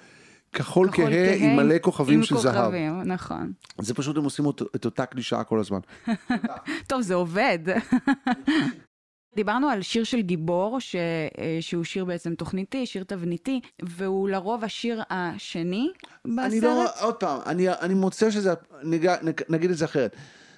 כחול 0.52 0.90
כחול 0.90 1.06
כהה 1.06 1.34
עם 1.34 1.56
מלא 1.56 1.74
כוכבים 1.80 2.18
עם 2.18 2.22
של 2.24 2.36
זהב. 2.36 2.64
כוכבים, 2.64 3.02
נכון. 3.02 3.52
זה 3.78 3.94
פשוט 3.94 4.16
הם 4.16 4.24
עושים 4.24 4.46
אותו- 4.46 4.64
את 4.76 4.84
אותה 4.84 5.06
קלישאה 5.06 5.44
כל 5.44 5.60
הזמן. 5.60 5.78
טוב, 6.88 7.00
זה 7.00 7.14
עובד. 7.14 7.58
דיברנו 9.36 9.68
על 9.68 9.82
שיר 9.82 10.04
של 10.04 10.20
גיבור, 10.20 10.80
ש... 10.80 10.96
אה, 10.96 11.58
שהוא 11.60 11.84
שיר 11.84 12.04
בעצם 12.04 12.34
תוכניתי, 12.34 12.86
שיר 12.86 13.04
תבניתי, 13.04 13.60
והוא 13.82 14.28
לרוב 14.28 14.64
השיר 14.64 15.02
השני 15.10 15.88
בסרט. 16.24 16.44
אני 16.52 16.60
לא, 16.60 16.84
עוד 17.00 17.14
פעם, 17.14 17.38
אני, 17.46 17.68
אני 17.68 17.94
מוצא 17.94 18.30
שזה, 18.30 18.54
נג, 18.82 19.06
נג, 19.22 19.40
נגיד 19.48 19.70
את 19.70 19.76
זה 19.76 19.84
אחרת. 19.84 20.16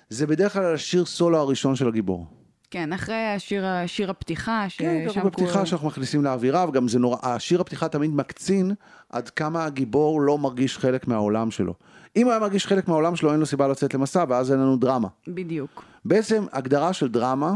זה 0.09 0.27
בדרך 0.27 0.53
כלל 0.53 0.75
השיר 0.75 1.05
סולו 1.05 1.39
הראשון 1.39 1.77
של 1.77 1.89
הגיבור. 1.89 2.27
כן, 2.71 2.93
אחרי 2.93 3.27
השיר, 3.27 3.65
שיר 3.87 4.11
הפתיחה, 4.11 4.65
ש... 4.69 4.77
כן, 4.79 5.07
שם 5.09 5.21
גם 5.21 5.27
בפתיחה 5.27 5.53
כולם- 5.53 5.67
שאנחנו 5.67 5.89
מכניסים 5.89 6.25
לאווירה, 6.25 6.69
וגם 6.69 6.89
זה 6.89 6.99
נורא, 6.99 7.17
השיר 7.23 7.61
הפתיחה 7.61 7.89
תמיד 7.89 8.11
מקצין 8.11 8.75
עד 9.11 9.31
כמה 9.31 9.65
הגיבור 9.65 10.21
לא 10.21 10.39
מרגיש 10.39 10.79
חלק 10.79 11.09
מהעולם 11.09 11.51
שלו. 11.51 11.75
אם 12.17 12.23
הוא 12.23 12.31
היה 12.31 12.41
מרגיש 12.41 12.67
חלק 12.67 12.89
מהעולם 12.89 13.17
שלו, 13.17 13.33
אין 13.33 13.41
לו 13.41 13.47
סיבה 13.47 13.69
לצאת 13.69 13.95
למסע, 13.95 14.25
ואז 14.29 14.53
אין 14.53 14.61
לנו 14.61 14.77
דרמה. 14.77 15.09
בדיוק. 15.29 15.85
בעצם, 16.05 16.45
הגדרה 16.53 16.93
של 16.93 17.09
דרמה, 17.09 17.53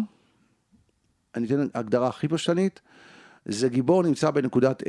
אני 1.36 1.46
אתן 1.46 1.66
הגדרה 1.74 2.08
הכי 2.08 2.28
פשטנית, 2.28 2.80
זה 3.46 3.68
גיבור 3.68 4.02
נמצא 4.02 4.30
בנקודת 4.30 4.82
A, 4.82 4.86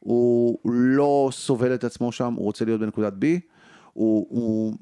הוא 0.00 0.58
לא 0.64 1.28
סובל 1.32 1.74
את 1.74 1.84
עצמו 1.84 2.12
שם, 2.12 2.34
הוא 2.34 2.44
רוצה 2.44 2.64
להיות 2.64 2.80
בנקודת 2.80 3.12
B, 3.12 3.24
הוא, 3.92 4.26
הוא, 4.30 4.74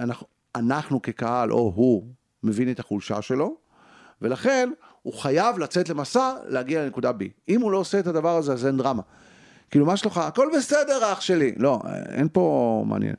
אנחנו, 0.00 0.26
אנחנו 0.54 1.02
כקהל, 1.02 1.52
או 1.52 1.72
הוא, 1.74 2.06
מבין 2.42 2.70
את 2.70 2.80
החולשה 2.80 3.22
שלו, 3.22 3.56
ולכן 4.22 4.70
הוא 5.02 5.14
חייב 5.14 5.58
לצאת 5.58 5.88
למסע, 5.88 6.32
להגיע 6.48 6.84
לנקודה 6.84 7.10
B. 7.10 7.24
אם 7.48 7.60
הוא 7.60 7.72
לא 7.72 7.78
עושה 7.78 7.98
את 7.98 8.06
הדבר 8.06 8.36
הזה, 8.36 8.52
אז 8.52 8.66
אין 8.66 8.76
דרמה. 8.76 9.02
כאילו, 9.70 9.86
מה 9.86 9.96
שלומך? 9.96 10.18
הכל 10.18 10.48
בסדר, 10.56 11.12
אח 11.12 11.20
שלי. 11.20 11.54
לא, 11.56 11.80
אין 12.08 12.28
פה 12.32 12.84
מעניין. 12.86 13.14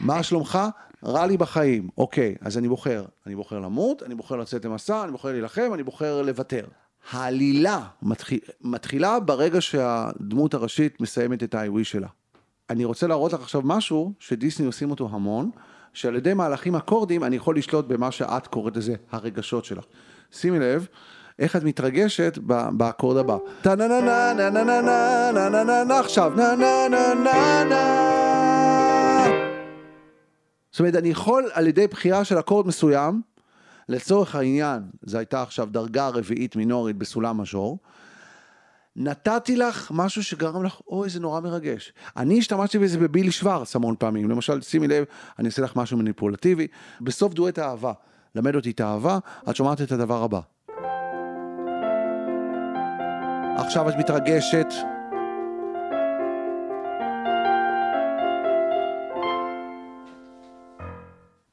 מה 0.00 0.22
שלומך? 0.22 0.58
רע 1.04 1.26
לי 1.26 1.36
בחיים. 1.36 1.88
אוקיי, 1.98 2.34
אז 2.40 2.58
אני 2.58 2.68
בוחר. 2.68 3.04
אני 3.26 3.34
בוחר 3.36 3.58
למות, 3.58 4.02
אני 4.02 4.14
בוחר 4.14 4.36
לצאת 4.36 4.64
למסע, 4.64 5.04
אני 5.04 5.12
בוחר 5.12 5.32
להילחם, 5.32 5.70
אני 5.74 5.82
בוחר 5.82 6.22
לוותר. 6.22 6.64
העלילה 7.10 7.80
מתחיל, 8.02 8.38
מתחילה 8.60 9.20
ברגע 9.20 9.60
שהדמות 9.60 10.54
הראשית 10.54 11.00
מסיימת 11.00 11.42
את 11.42 11.54
ה-IW 11.54 11.84
שלה. 11.84 12.08
אני 12.70 12.84
רוצה 12.84 13.06
להראות 13.06 13.32
לך 13.32 13.40
עכשיו 13.40 13.62
משהו 13.64 14.12
שדיסני 14.18 14.66
עושים 14.66 14.90
אותו 14.90 15.08
המון, 15.12 15.50
שעל 15.92 16.16
ידי 16.16 16.34
מהלכים 16.34 16.76
אקורדים 16.76 17.24
אני 17.24 17.36
יכול 17.36 17.56
לשלוט 17.56 17.86
במה 17.86 18.10
שאת 18.10 18.46
קוראת 18.46 18.76
לזה 18.76 18.94
הרגשות 19.12 19.64
שלך. 19.64 19.84
שימי 20.32 20.58
לב. 20.58 20.86
איך 21.38 21.56
את 21.56 21.62
מתרגשת 21.62 22.38
באקורד 22.72 23.16
הבא. 23.16 23.36
טה 23.62 23.74
נה 23.74 23.88
נה 23.88 24.00
נה 24.00 24.34
נה 24.34 24.50
נה 24.50 24.64
נה 24.64 25.32
נה 25.32 25.48
נה 25.48 25.64
נה 25.64 25.84
נה 25.84 25.98
עכשיו 25.98 26.32
נה 26.36 26.56
נה 26.56 26.88
נה 26.88 27.14
נה 27.14 27.64
נה 27.64 28.15
זאת 30.76 30.80
אומרת, 30.80 30.94
אני 30.94 31.08
יכול 31.08 31.50
על 31.52 31.66
ידי 31.66 31.86
בחירה 31.86 32.24
של 32.24 32.38
אקורד 32.38 32.66
מסוים, 32.66 33.22
לצורך 33.88 34.34
העניין, 34.34 34.82
זו 35.02 35.18
הייתה 35.18 35.42
עכשיו 35.42 35.68
דרגה 35.70 36.08
רביעית 36.08 36.56
מינורית 36.56 36.96
בסולם 36.96 37.40
מז'ור, 37.40 37.78
נתתי 38.96 39.56
לך 39.56 39.90
משהו 39.94 40.24
שגרם 40.24 40.64
לך, 40.64 40.80
אוי, 40.88 41.10
זה 41.10 41.20
נורא 41.20 41.40
מרגש. 41.40 41.92
אני 42.16 42.38
השתמשתי 42.38 42.78
בזה 42.78 42.98
בבילי 42.98 43.30
שוורץ 43.30 43.76
המון 43.76 43.94
פעמים. 43.98 44.30
למשל, 44.30 44.60
שימי 44.60 44.88
לב, 44.88 45.04
אני 45.38 45.46
אעשה 45.48 45.62
לך 45.62 45.76
משהו 45.76 45.98
מניפולטיבי. 45.98 46.66
בסוף 47.00 47.34
דואט 47.34 47.58
האהבה, 47.58 47.92
למד 48.34 48.54
אותי 48.54 48.70
את 48.70 48.80
האהבה, 48.80 49.18
את 49.50 49.56
שומעת 49.56 49.82
את 49.82 49.92
הדבר 49.92 50.22
הבא. 50.22 50.40
עכשיו 53.56 53.88
את 53.88 53.94
מתרגשת. 53.98 54.95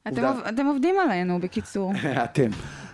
אתם, 0.08 0.24
עוב- 0.24 0.40
אתם 0.48 0.66
עובדים 0.66 0.94
עלינו, 1.04 1.38
בקיצור. 1.40 1.92
אתם. 2.24 2.50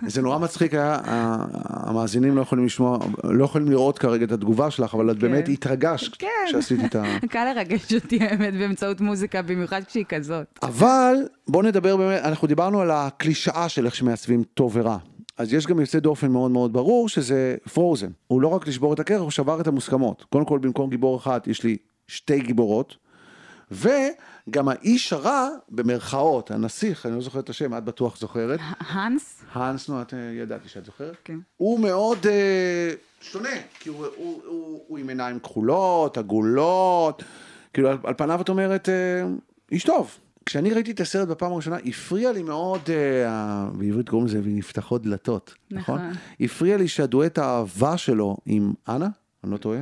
זה 0.06 0.22
נורא 0.22 0.38
מצחיק 0.38 0.74
היה, 0.74 0.94
ה- 1.04 1.44
המאזינים 1.90 2.36
לא 2.36 2.42
יכולים 2.42 2.64
לשמוע, 2.66 2.98
לא 3.24 3.44
יכולים 3.44 3.70
לראות 3.70 3.98
כרגע 3.98 4.24
את 4.24 4.32
התגובה 4.32 4.70
שלך, 4.70 4.94
אבל 4.94 5.10
את 5.10 5.18
באמת 5.18 5.48
התרגשת 5.48 6.16
כן. 6.16 6.26
כשעשית 6.46 6.84
את 6.84 6.94
ה... 6.96 7.04
קל 7.30 7.52
לרגש 7.54 7.94
אותי 7.94 8.24
האמת 8.24 8.54
באמצעות 8.54 9.00
מוזיקה, 9.00 9.42
במיוחד 9.42 9.80
כשהיא 9.86 10.04
כזאת. 10.08 10.58
אבל 10.62 11.14
בוא 11.48 11.62
נדבר 11.62 11.96
באמת, 11.96 12.22
אנחנו 12.24 12.48
דיברנו 12.48 12.80
על 12.80 12.90
הקלישאה 12.90 13.68
של 13.68 13.86
איך 13.86 13.94
שמעצבים 13.94 14.42
טוב 14.54 14.72
ורע. 14.74 14.98
אז 15.38 15.52
יש 15.54 15.66
גם 15.66 15.80
יוצא 15.80 15.98
דופן 15.98 16.30
מאוד 16.30 16.50
מאוד 16.50 16.72
ברור 16.72 17.08
שזה 17.08 17.56
פרוזן. 17.74 18.08
הוא 18.26 18.40
לא 18.42 18.48
רק 18.48 18.68
לשבור 18.68 18.92
את 18.94 19.00
הקרח, 19.00 19.20
הוא 19.20 19.30
שבר 19.30 19.60
את 19.60 19.66
המוסכמות. 19.66 20.24
קודם 20.32 20.44
כל 20.44 20.58
במקום 20.58 20.90
גיבור 20.90 21.16
אחד 21.18 21.40
יש 21.46 21.62
לי 21.64 21.76
שתי 22.08 22.40
גיבורות, 22.40 22.96
וגם 24.48 24.68
האיש 24.68 25.12
הרע, 25.12 25.48
במרכאות, 25.68 26.50
הנסיך, 26.50 27.06
אני 27.06 27.14
לא 27.14 27.20
זוכר 27.20 27.40
את 27.40 27.50
השם, 27.50 27.76
את 27.78 27.84
בטוח 27.84 28.16
זוכרת. 28.16 28.60
האנס? 28.78 29.42
האנס, 29.52 29.88
נו, 29.88 30.02
את 30.02 30.14
אה, 30.14 30.18
ידעתי 30.18 30.68
שאת 30.68 30.84
זוכרת. 30.84 31.16
כן. 31.24 31.38
הוא 31.56 31.80
מאוד 31.80 32.26
אה, 32.26 32.90
שונה, 33.20 33.48
כי 33.80 33.88
הוא, 33.88 34.06
הוא, 34.16 34.42
הוא, 34.46 34.84
הוא 34.88 34.98
עם 34.98 35.08
עיניים 35.08 35.38
כחולות, 35.40 36.18
עגולות, 36.18 37.22
כאילו 37.72 37.88
על, 37.88 37.98
על 38.04 38.14
פניו 38.14 38.40
את 38.40 38.48
אומרת, 38.48 38.88
אה, 38.88 39.24
איש 39.72 39.84
טוב. 39.84 40.18
כשאני 40.46 40.70
ראיתי 40.70 40.90
את 40.90 41.00
הסרט 41.00 41.28
בפעם 41.28 41.52
הראשונה, 41.52 41.76
הפריע 41.86 42.32
לי 42.32 42.42
מאוד, 42.42 42.80
אה, 42.90 43.68
בעברית 43.72 44.08
קוראים 44.08 44.26
לזה 44.26 44.40
ונפתחות 44.44 45.02
דלתות, 45.02 45.54
נכון? 45.70 45.98
נכון. 45.98 46.12
הפריע 46.40 46.76
לי 46.76 46.88
שהדואט 46.88 47.38
האהבה 47.38 47.96
שלו 47.96 48.36
עם 48.46 48.72
אנה, 48.88 49.08
אני 49.44 49.52
לא 49.52 49.56
טועה? 49.56 49.80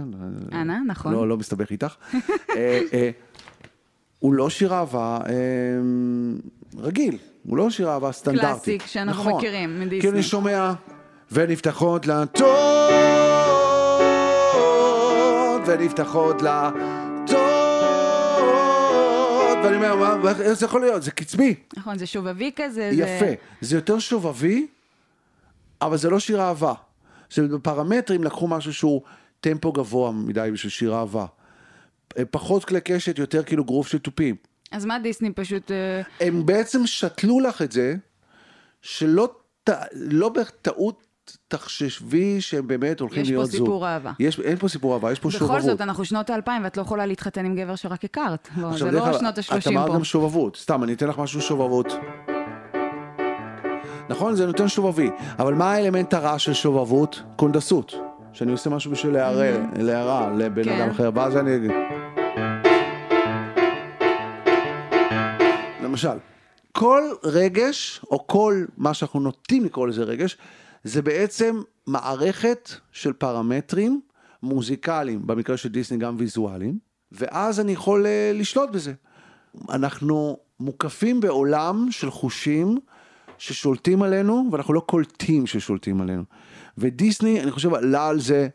אנה, 0.53 0.81
נכון. 0.87 1.12
לא, 1.12 1.29
לא 1.29 1.37
מסתבך 1.37 1.71
איתך. 1.71 1.94
אה, 2.57 2.81
אה, 2.92 3.11
הוא 4.18 4.35
לא 4.35 4.50
שיר 4.50 4.74
אהבה 4.74 5.18
אה, 5.28 5.33
רגיל, 6.78 7.18
הוא 7.46 7.57
לא 7.57 7.70
שיר 7.70 7.88
אהבה 7.90 8.12
סטנדרטי. 8.12 8.46
קלאסיק 8.46 8.87
שאנחנו 8.87 9.22
נכון. 9.22 9.35
מכירים 9.37 9.81
מדיסני. 9.81 10.00
כי 10.00 10.09
אני 10.09 10.22
שומע, 10.22 10.72
ונפתחות 11.33 12.07
לדלתות, 12.07 12.48
ונפתחות 15.66 16.42
לדלתות, 16.42 17.38
ואני 19.64 19.76
אומר, 19.76 19.96
מה, 19.96 20.16
מה- 20.16 20.31
איך 20.31 20.52
זה 20.52 20.66
יכול 20.66 20.81
להיות? 20.81 21.02
זה 21.02 21.11
קצבי. 21.11 21.54
נכון, 21.76 21.98
זה 21.98 22.07
שובבי 22.07 22.50
כזה. 22.57 22.90
יפה. 22.92 23.26
זה... 23.26 23.35
זה 23.61 23.76
יותר 23.76 23.98
שובבי, 23.98 24.66
אבל 25.83 25.96
זה 25.96 26.11
לא 26.11 26.18
שיר 26.18 26.40
אהבה. 26.42 26.74
אומרת, 27.38 27.50
בפרמטרים 27.50 28.24
לקחו 28.24 28.48
משהו 28.48 28.74
שהוא 28.74 29.02
טמפו 29.40 29.72
גבוה 29.72 30.12
מדי 30.12 30.50
בשביל 30.52 30.70
שיר 30.70 30.94
אהבה. 30.94 31.26
אה, 32.18 32.24
פחות 32.24 32.64
כלי 32.64 32.81
קשת, 32.81 33.18
יותר 33.18 33.42
כאילו 33.42 33.64
גרוף 33.64 33.88
של 33.88 33.98
תופים. 33.98 34.37
אז 34.72 34.85
מה 34.85 34.98
דיסני 34.98 35.33
פשוט... 35.33 35.70
אה, 35.70 36.02
הם 36.20 36.46
בעצם 36.46 36.87
שתלו 36.87 37.40
לך 37.40 37.62
את 37.62 37.72
זה, 37.72 37.94
שלא 38.83 39.28
ט- 39.64 39.70
לא 39.94 40.28
בטעות 40.28 41.02
תחשבי 41.48 42.40
שהם 42.40 42.66
באמת 42.66 43.00
הולכים 43.00 43.22
יש 43.22 43.28
פה 43.28 43.35
להיות 43.35 43.50
זוג. 43.50 43.61
סיפור 43.61 43.88
אהבה. 43.88 44.12
יש, 44.20 44.40
אין 44.40 44.57
פה 44.57 44.68
סיפור 44.68 44.94
אהבה, 44.94 45.12
יש 45.12 45.18
פה 45.20 45.28
בכל 45.28 45.38
שובבות. 45.38 45.62
זאת, 45.62 45.81
אנחנו 45.81 46.04
שנות 46.04 46.31
האלפיים, 46.31 46.64
ואת 46.64 46.76
לא 46.76 46.83
יכולה 46.83 47.07
להתחתן 47.07 47.44
עם 47.44 47.54
גבר 47.57 47.74
שרק 47.76 48.04
הכרת. 48.04 48.48
לא, 48.57 48.78
זה 48.78 48.90
לא 48.90 49.07
אגב, 49.09 49.18
שנות 49.18 49.33
את 49.33 49.38
השלושים 49.38 49.78
אמרת 49.78 49.88
פה. 49.88 49.94
גם 49.94 50.04
שובבות, 50.04 50.57
סתם, 50.57 50.85
אני 50.85 50.92
אתן 50.92 51.09
לך 51.09 51.18
משהו 51.18 51.40
שובבות. 51.40 51.87
נכון, 54.09 54.35
זה 54.35 54.46
נותן 54.46 54.68
שובבי, 54.68 55.11
אבל 55.38 55.54
מה 55.54 55.72
האלמנט 55.72 56.14
הרע 56.14 56.38
של 56.38 56.52
שובבות? 56.52 57.22
קונדסות. 57.37 57.94
שאני 58.33 58.52
עושה 58.52 58.70
משהו 58.70 58.90
בשביל 58.90 59.16
להרע 59.76 60.31
לבן 60.37 60.64
כן. 60.64 60.81
אדם 60.81 60.90
אחר, 60.90 61.11
ואז 61.14 61.37
אני 61.37 61.50
למשל, 65.98 66.18
כל 66.72 67.02
רגש, 67.24 68.00
או 68.11 68.26
כל 68.26 68.64
מה 68.76 68.94
שאנחנו 68.94 69.20
נוטים 69.20 69.64
לקרוא 69.64 69.88
לזה 69.88 70.02
רגש, 70.02 70.37
זה 70.84 71.02
בעצם 71.02 71.61
מערכת 71.87 72.70
של 72.92 73.12
פרמטרים 73.12 74.00
מוזיקליים, 74.42 75.26
במקרה 75.26 75.56
של 75.56 75.68
דיסני 75.68 75.98
גם 75.98 76.16
ויזואליים, 76.18 76.78
ואז 77.12 77.61
אני 77.61 77.72
יכול 77.72 78.06
אה, 78.06 78.32
לשלוט 78.34 78.70
בזה. 78.70 78.92
אנחנו 79.70 80.38
מוקפים 80.61 81.20
בעולם 81.20 81.87
של 81.90 82.11
חושים 82.11 82.78
ששולטים 83.38 84.02
עלינו, 84.02 84.48
ואנחנו 84.52 84.74
לא 84.74 84.80
קולטים 84.80 85.46
ששולטים 85.46 86.00
עלינו. 86.00 86.22
ודיסני, 86.78 87.40
אני 87.42 87.50
חושב, 87.50 87.74
עלה 87.74 88.08
על 88.08 88.20
זה 88.20 88.48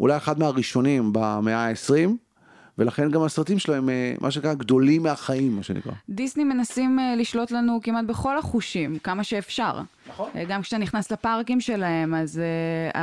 אולי 0.00 0.16
אחד 0.16 0.38
מהראשונים 0.38 1.10
במאה 1.12 1.68
ה-20, 1.68 2.10
ולכן 2.78 3.10
גם 3.10 3.22
הסרטים 3.22 3.58
שלו 3.58 3.74
הם 3.74 3.88
אה, 3.88 4.14
מה 4.20 4.30
שנקרא 4.30 4.54
גדולים 4.54 5.02
מהחיים, 5.02 5.56
מה 5.56 5.62
שנקרא. 5.62 5.92
דיסני 6.08 6.44
מנסים 6.44 6.98
אה, 6.98 7.14
לשלוט 7.16 7.50
לנו 7.50 7.80
כמעט 7.82 8.04
בכל 8.04 8.38
החושים, 8.38 8.98
כמה 8.98 9.24
שאפשר. 9.24 9.80
נכון. 10.08 10.30
אה, 10.36 10.44
גם 10.44 10.62
כשאתה 10.62 10.78
נכנס 10.78 11.12
לפארקים 11.12 11.60
שלהם, 11.60 12.14
אז 12.14 12.40
uh, 12.94 12.98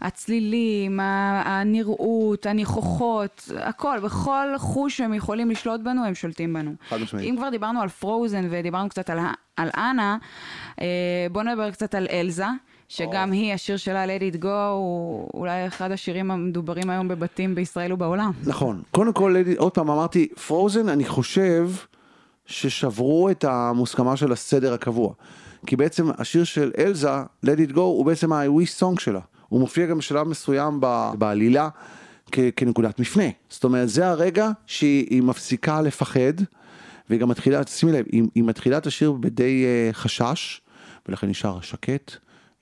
הצלילים, 0.00 1.00
הנראות, 1.44 2.46
הניחוחות, 2.46 3.48
הכל, 3.56 3.98
בכל 4.02 4.46
חוש 4.56 4.96
שהם 4.96 5.14
יכולים 5.14 5.50
לשלוט 5.50 5.80
בנו, 5.80 6.04
הם 6.04 6.14
שולטים 6.14 6.52
בנו. 6.52 6.72
חד 6.88 6.96
משמעית. 7.00 7.28
אם 7.30 7.36
כבר 7.36 7.50
דיברנו 7.50 7.80
על 7.80 7.88
פרוזן 7.88 8.48
ודיברנו 8.50 8.88
קצת 8.88 9.10
על, 9.10 9.18
על 9.56 9.70
אנה, 9.76 10.18
אה, 10.80 10.86
בואו 11.32 11.44
נדבר 11.44 11.70
קצת 11.70 11.94
על 11.94 12.06
אלזה. 12.10 12.46
שגם 12.90 13.32
היא, 13.32 13.54
השיר 13.54 13.76
שלה, 13.76 14.04
Let 14.04 14.34
It 14.34 14.42
Go, 14.42 14.46
הוא 14.46 15.28
אולי 15.34 15.66
אחד 15.66 15.90
השירים 15.90 16.30
המדוברים 16.30 16.90
היום 16.90 17.08
בבתים 17.08 17.54
בישראל 17.54 17.92
ובעולם. 17.92 18.30
נכון. 18.46 18.82
קודם 18.90 19.12
כל, 19.12 19.34
עוד 19.58 19.72
פעם 19.72 19.90
אמרתי, 19.90 20.28
פרוזן, 20.46 20.88
אני 20.88 21.04
חושב 21.04 21.70
ששברו 22.46 23.30
את 23.30 23.44
המוסכמה 23.44 24.16
של 24.16 24.32
הסדר 24.32 24.74
הקבוע. 24.74 25.12
כי 25.66 25.76
בעצם 25.76 26.10
השיר 26.18 26.44
של 26.44 26.70
אלזה, 26.78 27.10
Let 27.46 27.70
It 27.70 27.72
Go, 27.72 27.80
הוא 27.80 28.06
בעצם 28.06 28.32
ה-I 28.32 28.46
wish 28.48 28.82
song 28.82 29.00
שלה. 29.00 29.20
הוא 29.48 29.60
מופיע 29.60 29.86
גם 29.86 29.98
בשלב 29.98 30.28
מסוים 30.28 30.80
בעלילה 31.18 31.68
כ- 32.32 32.38
כנקודת 32.56 33.00
מפנה. 33.00 33.24
זאת 33.48 33.64
אומרת, 33.64 33.88
זה 33.88 34.08
הרגע 34.08 34.50
שהיא 34.66 35.06
היא 35.10 35.22
מפסיקה 35.22 35.80
לפחד, 35.80 36.32
והיא 37.10 37.20
גם 37.20 37.28
מתחילה, 37.28 37.66
שימי 37.66 37.92
לב, 37.92 38.04
היא, 38.12 38.22
היא 38.34 38.44
מתחילה 38.44 38.78
את 38.78 38.86
השיר 38.86 39.12
בדי 39.12 39.64
uh, 39.90 39.94
חשש, 39.94 40.60
ולכן 41.08 41.32
שרה 41.34 41.62
שקט, 41.62 42.12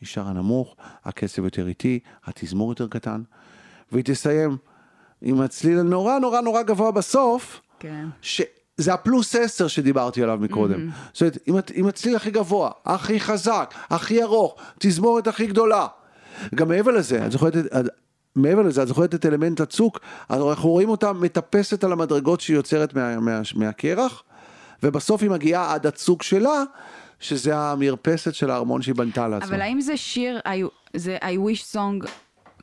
היא 0.00 0.06
שרה 0.08 0.32
נמוך, 0.32 0.76
הקצב 1.04 1.44
יותר 1.44 1.68
איטי, 1.68 1.98
התזמור 2.24 2.70
יותר 2.72 2.88
קטן, 2.88 3.22
והיא 3.92 4.04
תסיים 4.04 4.56
עם 5.22 5.40
הצליל 5.40 5.78
הנורא 5.78 6.18
נורא 6.18 6.40
נורא 6.40 6.62
גבוה 6.62 6.90
בסוף, 6.90 7.60
כן. 7.78 8.06
שזה 8.22 8.94
הפלוס 8.94 9.36
10 9.36 9.68
שדיברתי 9.68 10.22
עליו 10.22 10.38
מקודם. 10.40 10.90
זאת 11.12 11.20
אומרת, 11.22 11.38
עם, 11.46 11.56
עם 11.74 11.86
הצליל 11.86 12.16
הכי 12.16 12.30
גבוה, 12.30 12.70
הכי 12.84 13.20
חזק, 13.20 13.74
הכי 13.90 14.22
ארוך, 14.22 14.56
תזמורת 14.78 15.26
הכי 15.26 15.46
גדולה. 15.46 15.86
גם 16.54 16.68
מעבר 16.68 16.90
לזה, 16.90 17.26
את 17.26 17.32
זוכרת, 17.32 17.56
את- 17.56 17.88
מעבר 18.36 18.62
לזה, 18.62 18.82
את 18.82 18.88
זוכרת 18.88 19.14
את 19.14 19.26
אלמנט 19.26 19.60
הצוק, 19.60 19.98
אנחנו 20.30 20.68
רואים 20.70 20.88
אותה 20.88 21.12
מטפסת 21.12 21.84
על 21.84 21.92
המדרגות 21.92 22.40
שהיא 22.40 22.56
יוצרת 22.56 22.94
מה, 22.94 23.20
מה, 23.20 23.40
מהקרח, 23.54 24.22
ובסוף 24.82 25.22
היא 25.22 25.30
מגיעה 25.30 25.74
עד 25.74 25.86
הצוק 25.86 26.22
שלה, 26.22 26.62
שזה 27.20 27.56
המרפסת 27.56 28.34
של 28.34 28.50
הארמון 28.50 28.82
שהיא 28.82 28.94
בנתה 28.94 29.28
לעצמה. 29.28 29.48
אבל 29.48 29.60
האם 29.60 29.80
זה 29.80 29.96
שיר, 29.96 30.40
I- 30.46 30.96
זה 30.96 31.18
I 31.22 31.24
wish 31.48 31.74
song 31.76 32.08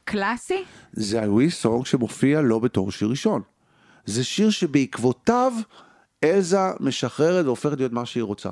קלאסי? 0.04 0.64
זה 0.94 1.24
הווי 1.24 1.52
סונג 1.52 1.86
שמופיע 1.86 2.42
לא 2.42 2.60
בתור 2.60 2.92
שיר 2.92 3.08
ראשון. 3.08 3.42
זה 4.06 4.24
שיר 4.24 4.50
שבעקבותיו 4.50 5.54
אלזה 6.24 6.58
משחררת 6.80 7.46
והופכת 7.46 7.78
להיות 7.78 7.92
מה 7.92 8.06
שהיא 8.06 8.24
רוצה. 8.24 8.50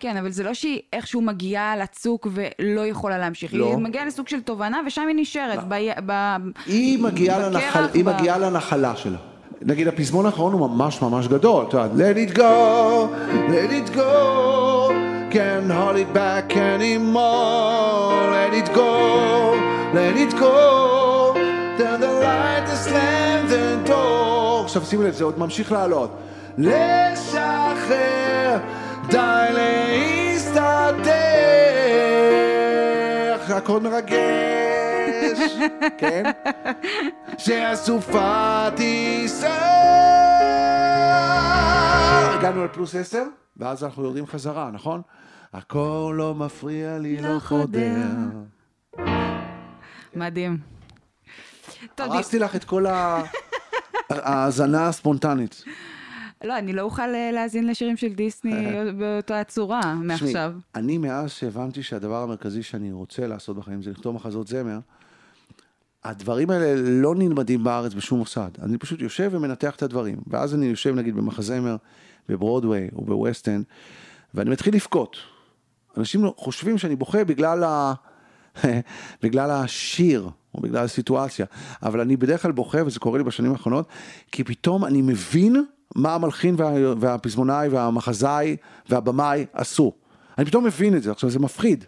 כן, 0.00 0.16
אבל 0.16 0.30
זה 0.30 0.42
לא 0.42 0.54
שהיא 0.54 0.80
איכשהו 0.92 1.20
מגיעה 1.20 1.76
לצוק 1.76 2.26
ולא 2.32 2.86
יכולה 2.86 3.18
להמשיך. 3.18 3.54
לא. 3.54 3.66
היא 3.66 3.76
מגיעה 3.76 4.04
לסוג 4.06 4.28
של 4.28 4.40
תובנה 4.40 4.80
ושם 4.86 5.02
היא 5.08 5.16
נשארת. 5.16 5.58
ב... 5.68 5.74
ב... 6.06 6.36
היא 6.66 6.98
מגיעה, 6.98 7.38
לנחל, 7.48 7.86
היא 7.94 8.04
ב- 8.04 8.08
מגיעה 8.08 8.38
לנחלה 8.38 8.96
שלה. 8.96 9.18
נגיד 9.62 9.88
הפזמון 9.88 10.26
האחרון 10.26 10.52
הוא 10.52 10.60
ממש 10.68 11.02
ממש 11.02 11.28
גדול, 11.28 11.64
את 11.68 11.72
יודעת, 11.72 11.90
let 11.92 12.30
it 12.30 12.36
go, 12.36 12.40
let 13.50 13.90
it 13.90 13.96
go, 13.96 14.00
can't 15.62 15.70
hold 15.80 15.96
it 15.96 16.12
back 16.12 16.56
anymore, 16.56 18.30
let 18.36 18.52
it 18.52 18.72
go, 18.74 19.52
let 19.94 20.16
it 20.16 20.32
go, 20.38 21.34
turn 21.78 22.00
the 22.00 22.12
light 22.24 22.64
to 22.66 22.76
slam 22.76 23.48
the 23.48 23.78
door. 23.88 24.64
עכשיו 24.64 24.82
שימו 24.84 25.02
לב, 25.02 25.12
זה 25.12 25.24
עוד 25.24 25.38
ממשיך 25.38 25.72
לעלות. 25.72 26.10
לשחרר, 26.58 27.98
די 29.08 29.46
להסתתר, 29.52 31.12
הכל 33.56 33.80
מרגש, 33.80 35.38
כן? 35.98 36.22
שהסופה 37.38 38.68
תישא. 38.76 39.58
הגענו 42.38 42.64
לפלוס 42.64 42.94
עשר, 42.94 43.22
ואז 43.56 43.84
אנחנו 43.84 44.04
יורדים 44.04 44.26
חזרה, 44.26 44.70
נכון? 44.72 45.02
הכל 45.52 46.14
לא 46.16 46.34
מפריע 46.34 46.98
לי, 46.98 47.22
לא 47.22 47.38
חודר. 47.38 48.06
מדהים. 50.14 50.58
הרסתי 51.98 52.38
לך 52.38 52.56
את 52.56 52.64
כל 52.64 52.86
ההאזנה 54.10 54.88
הספונטנית. 54.88 55.64
לא, 56.44 56.58
אני 56.58 56.72
לא 56.72 56.82
אוכל 56.82 57.14
אה, 57.14 57.30
להאזין 57.32 57.66
לשירים 57.66 57.96
של 57.96 58.08
דיסני 58.08 58.66
באותה 58.98 59.44
צורה 59.44 59.94
מעכשיו. 59.94 60.52
אני 60.74 60.98
מאז 60.98 61.30
שהבנתי 61.30 61.82
שהדבר 61.82 62.22
המרכזי 62.22 62.62
שאני 62.62 62.92
רוצה 62.92 63.26
לעשות 63.26 63.56
בחיים 63.56 63.82
זה 63.82 63.90
לכתוב 63.90 64.14
מחזות 64.14 64.48
זמר, 64.48 64.78
הדברים 66.04 66.50
האלה 66.50 66.74
לא 66.76 67.14
נלמדים 67.14 67.64
בארץ 67.64 67.94
בשום 67.94 68.18
מוסד. 68.18 68.50
אני 68.62 68.78
פשוט 68.78 69.00
יושב 69.00 69.30
ומנתח 69.32 69.76
את 69.76 69.82
הדברים. 69.82 70.16
ואז 70.26 70.54
אני 70.54 70.66
יושב 70.66 70.94
נגיד 70.94 71.16
במחזמר, 71.16 71.76
בברודוויי 72.28 72.88
או 72.96 73.04
בווסטן, 73.04 73.62
ואני 74.34 74.50
מתחיל 74.50 74.74
לבכות. 74.74 75.16
אנשים 75.96 76.26
חושבים 76.36 76.78
שאני 76.78 76.96
בוכה 76.96 77.24
בגלל, 77.24 77.64
ה... 77.64 77.92
בגלל 79.22 79.50
השיר 79.50 80.30
או 80.54 80.60
בגלל 80.60 80.84
הסיטואציה, 80.84 81.46
אבל 81.82 82.00
אני 82.00 82.16
בדרך 82.16 82.42
כלל 82.42 82.52
בוכה, 82.52 82.78
וזה 82.86 83.00
קורה 83.00 83.18
לי 83.18 83.24
בשנים 83.24 83.52
האחרונות, 83.52 83.88
כי 84.32 84.44
פתאום 84.44 84.84
אני 84.84 85.02
מבין 85.02 85.64
מה 85.94 86.14
המלחין 86.14 86.54
וה... 86.58 86.72
והפזמונאי 87.00 87.68
והמחזאי 87.68 88.56
והבמאי 88.88 89.46
עשו. 89.52 89.92
אני 90.38 90.46
פתאום 90.46 90.64
מבין 90.64 90.96
את 90.96 91.02
זה, 91.02 91.10
עכשיו 91.10 91.30
זה 91.30 91.38
מפחיד. 91.38 91.84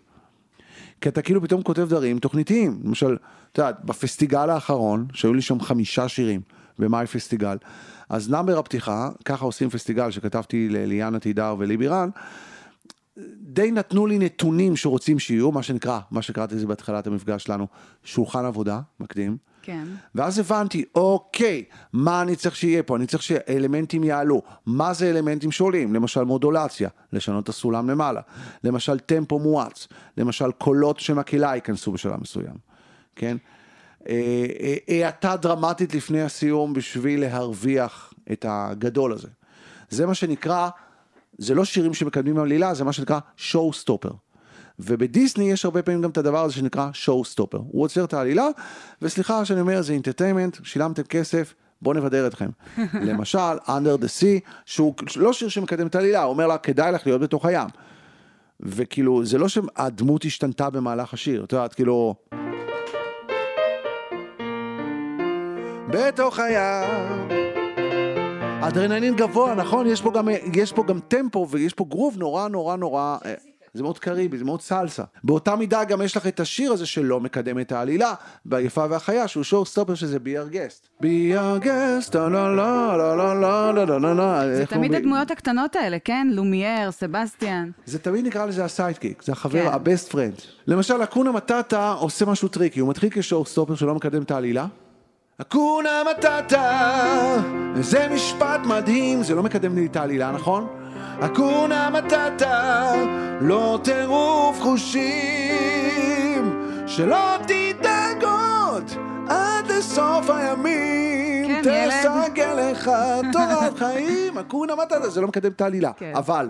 כי 1.01 1.09
אתה 1.09 1.23
כאילו 1.23 1.43
פתאום 1.43 1.63
כותב 1.63 1.83
דברים 1.89 2.19
תוכניתיים. 2.19 2.81
למשל, 2.85 3.17
את 3.53 3.59
יודעת, 3.59 3.85
בפסטיגל 3.85 4.51
האחרון, 4.51 5.07
שהיו 5.13 5.35
לי 5.35 5.43
שם 5.43 5.61
חמישה 5.61 6.09
שירים 6.09 6.41
במאי 6.79 7.07
פסטיגל, 7.07 7.57
אז 8.09 8.31
נאמבר 8.31 8.59
הפתיחה, 8.59 9.09
ככה 9.25 9.45
עושים 9.45 9.71
פסטיגל 9.71 10.11
שכתבתי 10.11 10.69
לליאנה 10.69 11.19
תידר 11.19 11.55
וליבי 11.59 11.89
רן, 11.89 12.09
די 13.41 13.71
נתנו 13.71 14.07
לי 14.07 14.19
נתונים 14.19 14.77
שרוצים 14.77 15.19
שיהיו, 15.19 15.53
מה 15.53 15.63
שנקרא, 15.63 16.01
מה 16.11 16.23
שקראתי 16.23 16.55
לזה 16.55 16.67
בהתחלת 16.67 17.07
המפגש 17.07 17.45
שלנו, 17.45 17.67
שולחן 18.05 18.45
עבודה 18.45 18.81
מקדים. 19.01 19.37
כן. 19.63 19.85
ואז 20.15 20.39
הבנתי, 20.39 20.85
אוקיי, 20.95 21.65
מה 21.93 22.23
אני 22.23 22.37
צריך 22.37 22.57
שיהיה 22.57 22.83
פה? 22.83 22.97
אני 22.97 23.07
צריך 23.07 23.23
שאלמנטים 23.23 24.05
יעלו. 24.05 24.43
מה 24.67 24.93
זה 24.93 25.11
אלמנטים 25.11 25.53
שעולים? 25.53 25.95
למשל 25.95 26.25
מודולציה, 26.25 26.89
לשנות 27.13 27.45
את 27.45 27.49
הסולם 27.49 27.91
למעלה. 27.91 28.21
למשל 28.65 28.99
טמפו 28.99 29.39
מואץ. 29.39 29.89
למשל 30.17 30.53
קולות 30.53 31.01
שמקהלה 31.01 31.55
ייכנסו 31.55 31.93
בשלב 31.93 32.21
מסוים. 32.21 32.55
כן? 33.17 33.37
אה, 34.09 34.47
אה, 34.89 35.07
האטה 35.07 35.37
דרמטית 35.37 35.95
לפני 35.95 36.23
הסיום 36.23 36.73
בשביל 36.73 37.21
להרוויח 37.21 38.13
את 38.33 38.47
הגדול 38.49 39.13
הזה. 39.13 39.29
זה 39.91 40.07
מה 40.07 40.15
שנקרא, 40.15 40.69
זה 41.39 41.55
לא 41.55 41.65
שירים 41.65 41.95
שמקדמים 41.95 42.39
עלילה, 42.39 42.75
זה 42.75 42.85
מה 42.85 42.93
שנקרא 42.93 43.19
שואו 43.37 43.73
סטופר. 43.73 44.11
ובדיסני 44.79 45.51
יש 45.51 45.65
הרבה 45.65 45.83
פעמים 45.83 46.03
גם 46.03 46.11
את 46.11 46.19
הדבר 46.19 46.45
הזה 46.45 46.55
שנקרא 46.55 46.89
שואו 46.93 47.25
סטופר. 47.25 47.59
הוא 47.59 47.83
עוצר 47.83 48.05
את 48.05 48.15
העלילה, 48.15 48.47
וסליחה 49.03 49.45
שאני 49.45 49.61
אומר, 49.61 49.83
זה 49.83 49.93
אינטרטיימנט, 49.93 50.57
שילמתם 50.63 51.03
כסף, 51.03 51.55
בואו 51.83 51.97
נבדר 51.97 52.27
אתכם. 52.27 52.51
למשל, 53.09 53.59
Under 53.67 54.01
the 54.03 54.21
Sea, 54.21 54.51
שהוא 54.67 54.95
לא 55.17 55.33
שיר 55.33 55.49
שמקדם 55.49 55.87
את 55.87 55.95
העלילה, 55.95 56.23
הוא 56.23 56.33
אומר 56.33 56.47
לה, 56.47 56.59
כדאי 56.59 56.93
לך 56.93 57.07
להיות 57.07 57.21
בתוך 57.21 57.45
הים. 57.45 57.69
וכאילו, 58.61 59.25
זה 59.25 59.39
לא 59.39 59.49
שהדמות 59.49 60.25
השתנתה 60.25 60.71
במהלך 60.71 61.15
השיר, 61.15 61.45
את 61.45 61.53
יודעת, 61.53 61.75
כאילו... 61.75 62.15
בתוך 65.91 66.39
הים. 66.39 67.54
אדרנלין 68.69 69.17
גבוה, 69.17 69.55
נכון? 69.55 69.87
יש 69.87 70.03
פה 70.03 70.13
גם, 70.13 70.29
יש 70.55 70.73
פה 70.73 70.85
גם 70.85 71.01
טמפו 71.09 71.47
ויש 71.51 71.75
פה 71.75 71.85
גרוב 71.85 72.17
נורא 72.19 72.49
נורא 72.49 72.77
נורא... 72.77 73.17
אה, 73.25 73.35
זה 73.75 73.83
מאוד 73.83 73.99
קריבי, 73.99 74.39
זה 74.39 74.45
מאוד 74.45 74.63
סלסה. 74.63 75.03
באותה 75.25 75.57
מידה 75.57 75.85
גם 75.85 76.03
יש 76.03 76.17
לך 76.17 76.27
את 76.27 76.41
השיר 76.41 76.73
הזה 76.73 76.87
שלא 76.87 77.21
מקדם 77.21 77.61
את 77.61 77.73
העלילה, 77.73 78.15
ביפה 78.45 78.87
והחיה, 78.91 79.29
שהוא 79.29 79.45
show 79.45 79.65
stopper 79.65 79.95
שזה 79.95 80.17
be 80.17 80.21
our 80.21 80.55
guest. 80.55 81.03
be 81.03 81.35
our 81.35 81.65
guest, 81.65 82.15
לא 82.15 82.33
לא 82.33 82.57
לא 82.57 82.99
לא 82.99 83.41
לא 83.41 83.75
לא 83.75 83.87
לא 83.87 84.01
לא 84.01 84.17
לא 84.17 84.55
זה 84.57 84.67
תמיד 84.67 84.95
הדמויות 84.95 85.31
הקטנות 85.31 85.77
האלה, 85.77 85.99
כן? 85.99 86.29
לומייר, 86.31 86.91
סבסטיאן. 86.91 87.71
זה 87.87 87.99
תמיד 87.99 88.27
נקרא 88.27 88.47
לזה 88.47 88.65
ה 88.65 88.71
sidekick, 88.71 89.23
זה 89.23 89.33
החבר, 89.33 89.63
כן. 89.63 89.73
ה 89.73 89.80
best 89.80 90.11
friend. 90.11 90.35
למשל, 90.67 91.03
Hakuna 91.03 91.33
Matata 91.33 91.93
עושה 91.93 92.27
משהו 92.27 92.49
tricky, 92.49 92.81
הוא 92.81 92.89
מתחיל 92.91 93.11
כ 93.13 93.24
show 93.24 93.47
stopper 93.47 93.75
שלא 93.75 93.95
מקדם 93.95 94.23
את 94.23 94.31
העלילה. 94.31 94.67
Hakuna 95.41 96.03
Matata, 96.11 96.91
זה 97.81 98.09
משפט 98.15 98.61
מדהים, 98.65 99.23
זה 99.23 99.35
לא 99.35 99.43
מקדם 99.43 99.75
לי 99.75 99.87
את 99.87 99.97
העלילה, 99.97 100.31
נכון? 100.33 100.67
אקונה 101.21 101.91
מטאטה, 101.91 102.93
לא 103.41 103.79
טירוף 103.85 104.61
חושים, 104.61 105.13
שלא 106.87 107.37
תדאג 107.43 108.25
עוד 108.25 108.91
עד 109.29 109.67
לסוף 109.67 110.31
הימים, 110.31 111.63
כן. 111.65 111.89
תסגל 111.89 112.55
לך 112.71 112.91
תורת 113.33 113.79
חיים, 113.83 114.39
אקונה 114.39 114.75
מטאטה, 114.75 115.09
זה 115.09 115.21
לא 115.21 115.29
מקדם 115.29 115.51
את 115.53 115.61
העלילה, 115.61 115.93
כן. 115.93 116.13
אבל 116.15 116.49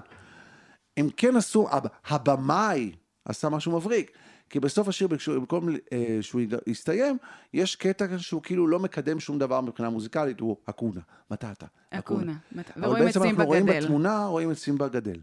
הם 0.96 1.08
כן 1.16 1.36
עשו, 1.36 1.68
הב- 1.70 1.86
הבמאי 2.08 2.92
עשה 3.28 3.48
משהו 3.48 3.72
מבריק. 3.72 4.10
כי 4.54 4.60
בסוף 4.60 4.88
השיר, 4.88 5.08
במקום 5.28 5.68
אה, 5.92 6.18
שהוא 6.20 6.40
יסתיים, 6.66 7.16
יש 7.54 7.76
קטע 7.76 8.06
שהוא 8.18 8.42
כאילו 8.42 8.66
לא 8.66 8.78
מקדם 8.78 9.20
שום 9.20 9.38
דבר 9.38 9.60
מבחינה 9.60 9.90
מוזיקלית, 9.90 10.40
הוא 10.40 10.56
אקונה, 10.66 11.00
מטאטה. 11.30 11.66
אקונה. 11.90 12.32
אבל 12.54 12.84
ורואים 12.84 13.02
את 13.02 13.06
בעצם 13.06 13.20
סימבה 13.20 13.30
אנחנו 13.30 13.44
רואים 13.44 13.66
גדל. 13.66 13.80
בתמונה, 13.80 14.26
רואים 14.26 14.50
את 14.50 14.58
סימבה 14.58 14.88
גדל. 14.88 15.16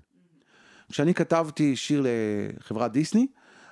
כשאני 0.90 1.14
כתבתי 1.14 1.76
שיר 1.76 2.06
לחברת 2.60 2.92
דיסני, 2.92 3.28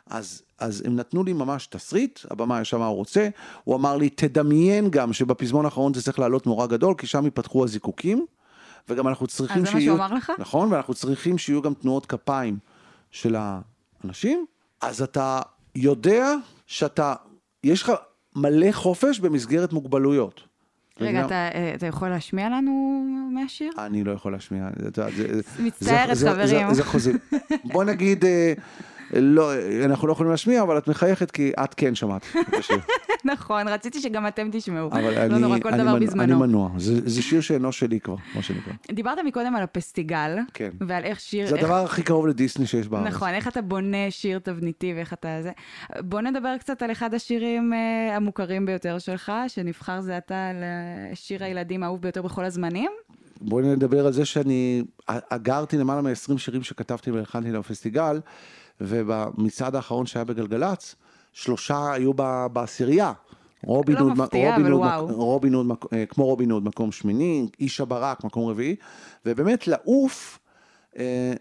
אז 0.06 0.41
אז 0.60 0.84
הם 0.86 0.95
נתנו 0.95 1.24
לי 1.24 1.34
ממש 1.34 1.67
תסריט, 1.67 2.19
הבמאי 2.32 2.62
ישב 2.62 2.78
מה 2.78 2.86
הוא 2.86 2.95
רוצה, 2.95 3.30
הוא 3.63 3.76
אמר 3.76 3.98
לי, 3.98 4.10
תדמיין 4.10 4.89
גם 4.89 5.13
שבפזמון 5.13 5.65
האחרון 5.65 5.93
זה 5.93 6.02
צריך 6.02 6.19
לעלות 6.19 6.45
נורא 6.45 6.67
גדול, 6.67 6.93
כי 6.98 7.08
שם 7.08 7.26
ייפתחו 7.26 7.63
הזיקוקים, 7.63 8.26
וגם 8.89 9.08
אנחנו 9.08 9.28
צריכים 9.28 9.65
אה, 9.65 9.69
זה 9.69 9.74
מה 9.74 9.80
שיהיו... 9.80 9.95
שהוא 9.95 10.06
אמר 10.06 10.13
לך? 10.13 10.32
נכון, 10.39 10.74
ואנחנו 10.74 10.93
צריכים 10.93 11.38
שיהיו 11.38 11.62
גם 11.62 11.74
תנועות 11.74 12.06
כפיים 12.06 12.58
של 13.12 13.36
האנשים, 13.36 14.45
אז 14.82 15.02
אתה 15.02 15.42
יודע 15.76 16.34
שאתה, 16.68 17.13
יש 17.63 17.84
לך 17.84 17.92
מלא 18.36 18.72
חופש 18.72 19.20
במסגרת 19.20 19.74
מוגבלויות. 19.74 20.42
רגע, 21.02 21.26
אתה, 21.26 21.36
אה, 21.36 21.72
אתה 21.76 21.86
יכול 21.86 22.10
להשמיע 22.10 22.50
לנו 22.50 23.04
מהשיר? 23.34 23.72
אני 23.78 24.04
לא 24.04 24.12
יכול 24.12 24.32
להשמיע, 24.32 24.68
מצטערת, 25.60 26.08
זה- 26.08 26.15
זה- 26.15 26.32
חברים. 26.32 26.68
זה- 26.68 26.74
זה 26.74 26.84
חוזים. 26.84 27.18
בוא 27.74 27.84
נגיד, 27.84 28.26
אה, 28.26 28.54
לא, 29.13 29.52
אנחנו 29.86 30.08
לא 30.08 30.12
יכולים 30.13 30.32
להשמיע, 30.32 30.62
אבל 30.62 30.78
את 30.78 30.88
מחייכת 30.88 31.32
כי 31.32 31.52
את 31.63 31.74
כן 31.74 31.95
שמעת. 31.95 32.26
נכון, 33.26 33.67
רציתי 33.67 34.02
שגם 34.02 34.28
אתם 34.28 34.50
תשמעו. 34.52 34.88
אבל 34.91 35.02
לא 35.02 35.10
אני, 35.36 35.39
נורא, 35.39 35.60
כל 35.60 35.69
אני, 35.69 35.78
דבר 35.78 35.93
מנוע, 35.93 36.00
בזמנו. 36.00 36.24
אני 36.24 36.34
מנוע, 36.34 36.69
זה, 36.78 37.10
זה 37.10 37.22
שיר 37.22 37.41
שאינו 37.41 37.72
שלי 37.72 38.00
כבר, 38.00 38.15
מה 38.36 38.41
שנקרא. 38.41 38.74
דיברת 38.91 39.17
מקודם 39.26 39.56
על 39.56 39.63
הפסטיגל, 39.63 40.38
כן. 40.54 40.69
ועל 40.88 41.04
איך 41.04 41.19
שיר... 41.19 41.48
זה 41.48 41.56
איך- 41.56 41.63
הדבר 41.63 41.84
הכי 41.84 42.04
קרוב 42.04 42.28
לדיסני 42.28 42.67
שיש 42.67 42.88
בארץ. 42.88 43.08
נכון, 43.08 43.30
איך 43.30 43.48
אתה 43.48 43.62
בונה 43.62 43.98
שיר 44.10 44.39
תבניתי 44.39 44.93
ואיך 44.93 45.13
אתה 45.13 45.41
זה. 45.41 45.52
בוא 46.00 46.22
נדבר 46.22 46.58
קצת 46.58 46.82
על 46.82 46.91
אחד 46.91 47.13
השירים 47.13 47.74
אה, 47.74 48.15
המוכרים 48.15 48.65
ביותר 48.65 49.00
שלך, 49.00 49.32
שנבחר 49.48 50.02
זה 50.02 50.17
עתה 50.17 50.52
לשיר 51.12 51.43
הילדים 51.43 51.84
האהוב 51.84 52.02
ביותר 52.02 52.22
בכל 52.22 52.45
הזמנים. 52.45 52.91
בואי 53.41 53.65
נדבר 53.65 54.06
על 54.06 54.13
זה 54.13 54.26
שאני 54.26 54.84
אגרתי 55.08 55.78
למעלה 55.78 56.02
מ-20 56.02 56.38
שירים 56.38 56.63
שכתבתי 56.63 57.12
והלחנתי 57.12 57.52
לפסטיגל, 57.52 58.19
ובמצעד 58.82 59.76
האחרון 59.76 60.06
שהיה 60.06 60.26
בגלגלצ, 60.26 60.96
שלושה 61.34 61.92
היו 61.92 62.13
בעשירייה. 62.54 63.13
רובין 63.63 63.96
לא 63.96 64.02
הוד, 64.02 64.18
מפתיע, 64.18 64.50
רובין 64.50 64.65
אבל 64.65 64.72
הוד, 64.72 64.82
וואו. 64.82 65.08
רובין 65.08 65.54
הוד, 65.54 65.68
אה, 65.94 66.06
כמו 66.06 66.26
רובין 66.26 66.52
הוד 66.52 66.63
מקום 66.63 66.92
שמיני, 66.92 67.48
איש 67.60 67.82
הברק 67.82 68.24
מקום 68.24 68.50
רביעי, 68.50 68.76
ובאמת 69.26 69.68
לעוף, 69.68 70.39
אה, 70.98 71.34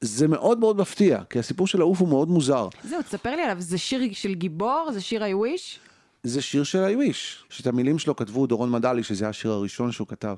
זה 0.00 0.28
מאוד 0.28 0.58
מאוד 0.58 0.76
מפתיע, 0.76 1.22
כי 1.30 1.38
הסיפור 1.38 1.66
של 1.66 1.78
לעוף 1.78 2.00
הוא 2.00 2.08
מאוד 2.08 2.28
מוזר. 2.28 2.68
זהו, 2.84 3.02
תספר 3.02 3.36
לי 3.36 3.42
עליו, 3.42 3.56
זה 3.60 3.78
שיר 3.78 4.00
של 4.12 4.34
גיבור? 4.34 4.88
זה 4.92 5.00
שיר 5.00 5.22
I 5.22 5.26
wish? 5.26 5.78
זה 6.22 6.42
שיר 6.42 6.64
של 6.64 6.84
היוויש, 6.84 7.44
שאת 7.50 7.66
המילים 7.66 7.98
שלו 7.98 8.16
כתבו 8.16 8.46
דורון 8.46 8.70
מדלי, 8.70 9.02
שזה 9.02 9.28
השיר 9.28 9.50
הראשון 9.50 9.92
שהוא 9.92 10.08
כתב, 10.08 10.36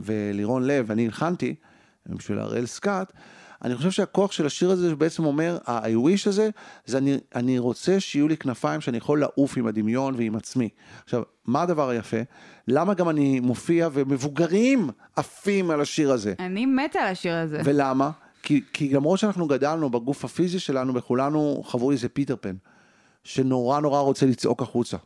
ולירון 0.00 0.66
לב, 0.66 0.90
אני 0.90 1.04
הלחנתי, 1.04 1.54
בשביל 2.06 2.38
הראל 2.38 2.66
סקאט. 2.66 3.12
אני 3.64 3.76
חושב 3.76 3.90
שהכוח 3.90 4.32
של 4.32 4.46
השיר 4.46 4.70
הזה 4.70 4.96
בעצם 4.96 5.24
אומר, 5.24 5.58
ה-I 5.66 5.90
wish 5.90 6.28
הזה, 6.28 6.50
זה 6.86 6.98
אני, 6.98 7.18
אני 7.34 7.58
רוצה 7.58 8.00
שיהיו 8.00 8.28
לי 8.28 8.36
כנפיים 8.36 8.80
שאני 8.80 8.96
יכול 8.96 9.20
לעוף 9.20 9.56
עם 9.56 9.66
הדמיון 9.66 10.14
ועם 10.14 10.36
עצמי. 10.36 10.68
עכשיו, 11.04 11.22
מה 11.46 11.62
הדבר 11.62 11.88
היפה? 11.88 12.16
למה 12.68 12.94
גם 12.94 13.08
אני 13.08 13.40
מופיע 13.40 13.88
ומבוגרים 13.92 14.90
עפים 15.16 15.70
על 15.70 15.80
השיר 15.80 16.12
הזה? 16.12 16.34
אני 16.38 16.66
מתה 16.66 16.98
על 16.98 17.08
השיר 17.08 17.34
הזה. 17.34 17.60
ולמה? 17.64 18.10
כי, 18.42 18.62
כי 18.72 18.88
למרות 18.88 19.18
שאנחנו 19.18 19.46
גדלנו 19.46 19.90
בגוף 19.90 20.24
הפיזי 20.24 20.58
שלנו 20.58 20.94
וכולנו 20.94 21.62
חוו 21.64 21.90
איזה 21.90 22.08
פיטר 22.08 22.36
פן, 22.40 22.56
שנורא 23.24 23.80
נורא 23.80 24.00
רוצה 24.00 24.26
לצעוק 24.26 24.62
החוצה. 24.62 24.96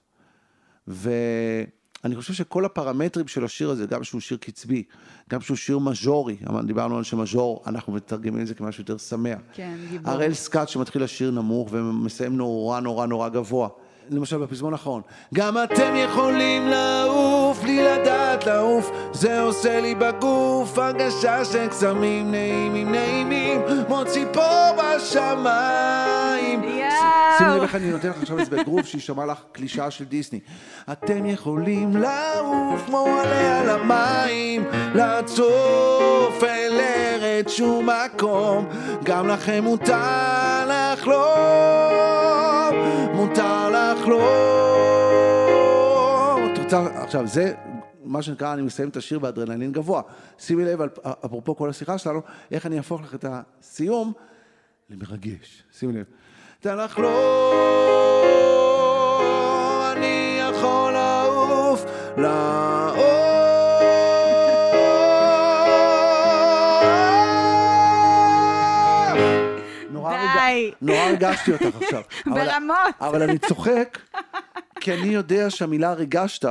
ואני 2.04 2.16
חושב 2.16 2.32
שכל 2.34 2.64
הפרמטרים 2.64 3.28
של 3.28 3.44
השיר 3.44 3.70
הזה, 3.70 3.86
גם 3.86 4.04
שהוא 4.04 4.20
שיר 4.20 4.38
קצבי, 4.40 4.82
גם 5.30 5.40
שהוא 5.40 5.56
שיר 5.56 5.78
מז'ורי, 5.78 6.36
דיברנו 6.66 6.96
על 6.96 7.02
שמז'ור, 7.02 7.62
אנחנו 7.66 7.92
מתרגמים 7.92 8.42
את 8.42 8.46
זה 8.46 8.54
כמשהו 8.54 8.80
יותר 8.80 8.98
שמח. 8.98 9.38
כן, 9.52 9.76
גיבור. 9.90 10.12
הראל 10.12 10.34
סקאט 10.34 10.68
שמתחיל 10.68 11.02
לשיר 11.02 11.30
נמוך 11.30 11.68
ומסיים 11.72 12.36
נורא 12.36 12.80
נורא 12.80 13.06
נורא 13.06 13.28
גבוה. 13.28 13.68
למשל 14.10 14.38
בפזמון 14.38 14.72
האחרון. 14.72 15.02
גם 15.34 15.56
אתם 15.64 15.94
יכולים 15.96 16.68
לעוף, 16.68 17.62
בלי 17.62 17.82
לדעת 17.82 18.46
לעוף, 18.46 18.90
זה 19.12 19.42
עושה 19.42 19.80
לי 19.80 19.94
בגוף 19.94 20.78
הרגשה 20.78 21.44
של 21.44 21.66
קסמים 21.66 22.30
נעימים 22.30 22.92
נעימים, 22.92 23.60
כמו 23.86 24.04
ציפור 24.04 24.70
בשמיים. 24.76 26.62
יואו. 26.62 26.99
שימי 27.38 27.50
לב 27.56 27.62
איך 27.62 27.74
אני 27.74 27.90
נותן 27.90 28.08
לך 28.08 28.22
עכשיו 28.22 28.40
את 28.40 28.44
זה 28.44 28.56
בגרוב 28.56 28.82
שיישמע 28.82 29.26
לך 29.26 29.38
קלישאה 29.52 29.90
של 29.90 30.04
דיסני. 30.04 30.40
אתם 30.92 31.26
יכולים 31.26 31.96
לעוף 31.96 32.86
כמו 32.86 33.06
עלה 33.06 33.60
על 33.60 33.68
המים, 33.68 34.64
לצוף 34.94 36.44
אל 36.44 36.80
ארץ 36.80 37.48
שום 37.48 37.88
מקום, 37.88 38.68
גם 39.04 39.28
לכם 39.28 39.64
מותר 39.64 40.68
לחלום, 40.68 41.20
מותר 43.14 43.70
לחלום. 43.70 44.20
את 46.52 46.58
רוצה, 46.58 47.02
עכשיו 47.02 47.26
זה 47.26 47.54
מה 48.04 48.22
שנקרא, 48.22 48.52
אני 48.52 48.62
מסיים 48.62 48.88
את 48.88 48.96
השיר 48.96 49.18
באדרנלין 49.18 49.72
גבוה. 49.72 50.02
שימי 50.38 50.64
לב, 50.64 50.80
אפרופו 51.24 51.56
כל 51.56 51.70
השיחה 51.70 51.98
שלנו, 51.98 52.20
איך 52.50 52.66
אני 52.66 52.76
אהפוך 52.76 53.02
לך 53.02 53.14
את 53.14 53.24
הסיום 53.28 54.12
למרגש. 54.90 55.62
שימי 55.72 55.92
לב. 55.92 56.04
תן 56.60 56.78
לחלום, 56.78 57.10
אני 59.96 60.40
יכול 60.50 60.92
לעוף. 60.92 61.84
נורא 69.90 70.16
די. 70.34 70.70
נורא 70.82 70.98
הרגשתי 70.98 71.52
אותך 71.52 71.82
עכשיו. 71.82 72.02
ברמות. 72.34 72.76
אבל 73.00 73.22
אני 73.22 73.38
צוחק, 73.38 73.98
כי 74.80 74.94
אני 74.94 75.08
יודע 75.08 75.50
שהמילה 75.50 75.92
ריגשת, 75.92 76.44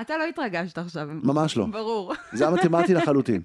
אתה 0.00 0.16
לא 0.16 0.24
התרגשת 0.24 0.78
עכשיו. 0.78 1.08
ממש 1.10 1.56
לא. 1.56 1.66
ברור. 1.66 2.14
זה 2.32 2.44
היה 2.46 2.54
מתמטי 2.54 2.94
לחלוטין. 2.94 3.42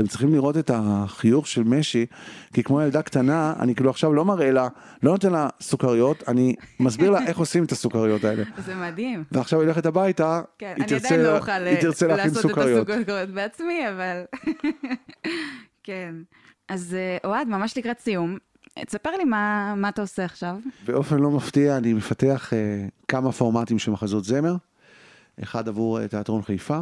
אתם 0.00 0.08
צריכים 0.08 0.34
לראות 0.34 0.56
את 0.56 0.70
החיוך 0.74 1.46
של 1.46 1.62
משי, 1.62 2.06
כי 2.52 2.62
כמו 2.62 2.82
ילדה 2.82 3.02
קטנה, 3.02 3.54
אני 3.60 3.74
כאילו 3.74 3.90
עכשיו 3.90 4.12
לא 4.12 4.24
מראה 4.24 4.50
לה, 4.50 4.68
לא 5.02 5.12
נותן 5.12 5.32
לה 5.32 5.48
סוכריות, 5.60 6.28
אני 6.28 6.54
מסביר 6.80 7.10
לה 7.10 7.26
איך 7.26 7.38
עושים 7.38 7.64
את 7.64 7.72
הסוכריות 7.72 8.24
האלה. 8.24 8.44
זה 8.66 8.74
מדהים. 8.74 9.24
ועכשיו 9.32 9.60
היא 9.60 9.66
הולכת 9.66 9.86
הביתה, 9.86 10.42
כן, 10.58 10.66
היא 10.66 10.84
אני 10.84 10.86
תרצה, 10.86 11.16
לא 11.16 11.38
אוכל 11.38 11.52
היא 11.52 11.80
תרצה 11.80 12.06
להכין 12.06 12.24
לעשות 12.24 12.44
את 12.44 12.50
סוכריות. 12.50 12.88
הסוכריות 12.88 13.30
בעצמי, 13.30 13.88
אבל... 13.88 14.22
כן. 15.84 16.14
אז 16.68 16.96
אה, 16.98 17.16
אוהד, 17.24 17.48
ממש 17.48 17.78
לקראת 17.78 17.98
סיום, 17.98 18.36
תספר 18.78 19.10
לי 19.10 19.24
מה 19.24 19.74
מה 19.76 19.88
אתה 19.88 20.02
עושה 20.02 20.24
עכשיו. 20.24 20.56
באופן 20.84 21.18
לא 21.18 21.30
מפתיע, 21.30 21.76
אני 21.76 21.92
מפתח 21.92 22.52
אה, 22.52 22.86
כמה 23.08 23.32
פורמטים 23.32 23.78
של 23.78 23.90
מחזות 23.90 24.24
זמר, 24.24 24.56
אחד 25.42 25.68
עבור 25.68 26.00
אה, 26.00 26.08
תיאטרון 26.08 26.42
חיפה, 26.42 26.80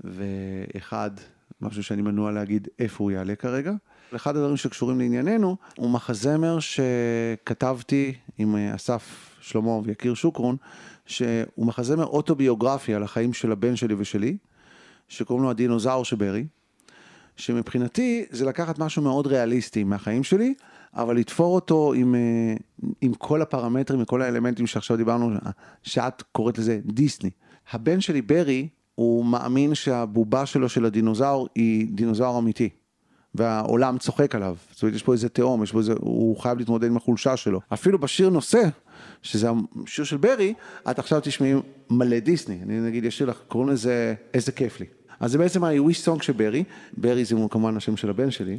ואחד, 0.00 1.10
משהו 1.60 1.82
שאני 1.82 2.02
מנוע 2.02 2.32
להגיד 2.32 2.68
איפה 2.78 3.04
הוא 3.04 3.10
יעלה 3.10 3.34
כרגע. 3.34 3.72
אחד 4.16 4.36
הדברים 4.36 4.56
שקשורים 4.56 4.98
לענייננו, 4.98 5.56
הוא 5.76 5.90
מחזמר 5.90 6.58
שכתבתי 6.60 8.14
עם 8.38 8.56
אה, 8.56 8.74
אסף 8.74 9.36
שלמה 9.40 9.78
ויקיר 9.84 10.14
שוקרון, 10.14 10.56
שהוא 11.06 11.66
מחזמר 11.66 12.04
אוטוביוגרפי 12.04 12.94
על 12.94 13.02
החיים 13.02 13.32
של 13.32 13.52
הבן 13.52 13.76
שלי 13.76 13.94
ושלי, 13.98 14.36
שקוראים 15.08 15.44
לו 15.44 15.50
הדינוזאור 15.50 16.04
שברי. 16.04 16.46
שמבחינתי 17.36 18.24
זה 18.30 18.44
לקחת 18.44 18.78
משהו 18.78 19.02
מאוד 19.02 19.26
ריאליסטי 19.26 19.84
מהחיים 19.84 20.24
שלי, 20.24 20.54
אבל 20.94 21.16
לתפור 21.16 21.54
אותו 21.54 21.92
עם, 21.92 22.14
אה, 22.14 22.54
עם 23.00 23.14
כל 23.14 23.42
הפרמטרים 23.42 24.02
וכל 24.02 24.22
האלמנטים 24.22 24.66
שעכשיו 24.66 24.96
דיברנו, 24.96 25.30
שאת 25.82 26.22
קוראת 26.32 26.58
לזה 26.58 26.80
דיסני. 26.84 27.30
הבן 27.72 28.00
שלי 28.00 28.22
ברי, 28.22 28.68
הוא 28.98 29.24
מאמין 29.24 29.74
שהבובה 29.74 30.46
שלו 30.46 30.68
של 30.68 30.84
הדינוזאור 30.84 31.48
היא 31.54 31.86
דינוזאור 31.90 32.38
אמיתי. 32.38 32.68
והעולם 33.34 33.98
צוחק 33.98 34.34
עליו, 34.34 34.56
זאת 34.72 34.82
אומרת 34.82 34.94
יש 34.94 35.02
פה 35.02 35.12
איזה 35.12 35.28
תהום, 35.28 35.62
יש 35.62 35.72
פה 35.72 35.78
איזה, 35.78 35.92
הוא 36.00 36.36
חייב 36.38 36.58
להתמודד 36.58 36.88
עם 36.88 36.96
החולשה 36.96 37.36
שלו. 37.36 37.60
אפילו 37.72 37.98
בשיר 37.98 38.30
נושא, 38.30 38.62
שזה 39.22 39.50
השיר 39.84 40.04
של 40.04 40.16
ברי, 40.16 40.54
את 40.90 40.98
עכשיו 40.98 41.20
תשמעי 41.22 41.52
מלא 41.90 42.18
דיסני, 42.18 42.58
אני 42.62 42.80
נגיד 42.80 43.06
אשיר 43.06 43.26
לך, 43.26 43.36
קוראים 43.48 43.70
לזה 43.70 44.14
איזה 44.34 44.52
כיף 44.52 44.80
לי. 44.80 44.86
אז 45.20 45.32
זה 45.32 45.38
בעצם 45.38 45.64
ה-wish 45.64 46.06
song 46.06 46.22
של 46.22 46.32
ברי, 46.32 46.64
ברי 46.96 47.24
זה 47.24 47.34
כמובן 47.50 47.76
השם 47.76 47.96
של 47.96 48.10
הבן 48.10 48.30
שלי. 48.30 48.58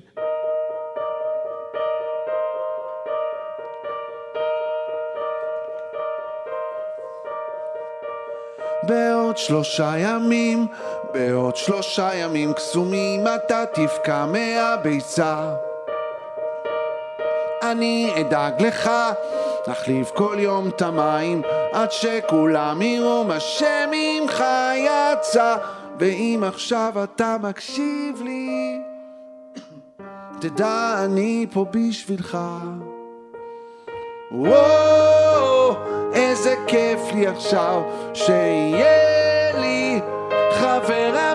שלושה 9.39 9.91
ימים, 9.97 10.67
בעוד 11.13 11.55
שלושה 11.55 12.15
ימים 12.15 12.53
קסומים 12.53 13.25
אתה 13.27 13.63
תבקע 13.73 14.25
מהביצה. 14.25 15.53
אני 17.61 18.13
אדאג 18.21 18.61
לך 18.65 18.89
להחליף 19.67 20.11
כל 20.11 20.35
יום 20.39 20.67
את 20.67 20.81
המים 20.81 21.41
עד 21.73 21.91
שכולם 21.91 22.81
יראו 22.81 23.23
מה 23.23 23.39
שממך 23.39 24.43
יצא 24.75 25.55
ואם 25.99 26.43
עכשיו 26.47 26.93
אתה 27.03 27.35
מקשיב 27.41 28.21
לי 28.23 28.79
תדע 30.41 30.95
אני 31.05 31.45
פה 31.53 31.65
בשבילך 31.71 32.37
וואו, 34.31 35.75
איזה 36.13 36.55
כיף 36.67 36.99
לי 37.13 37.27
עכשיו 37.27 37.81
שיהיה 38.13 38.98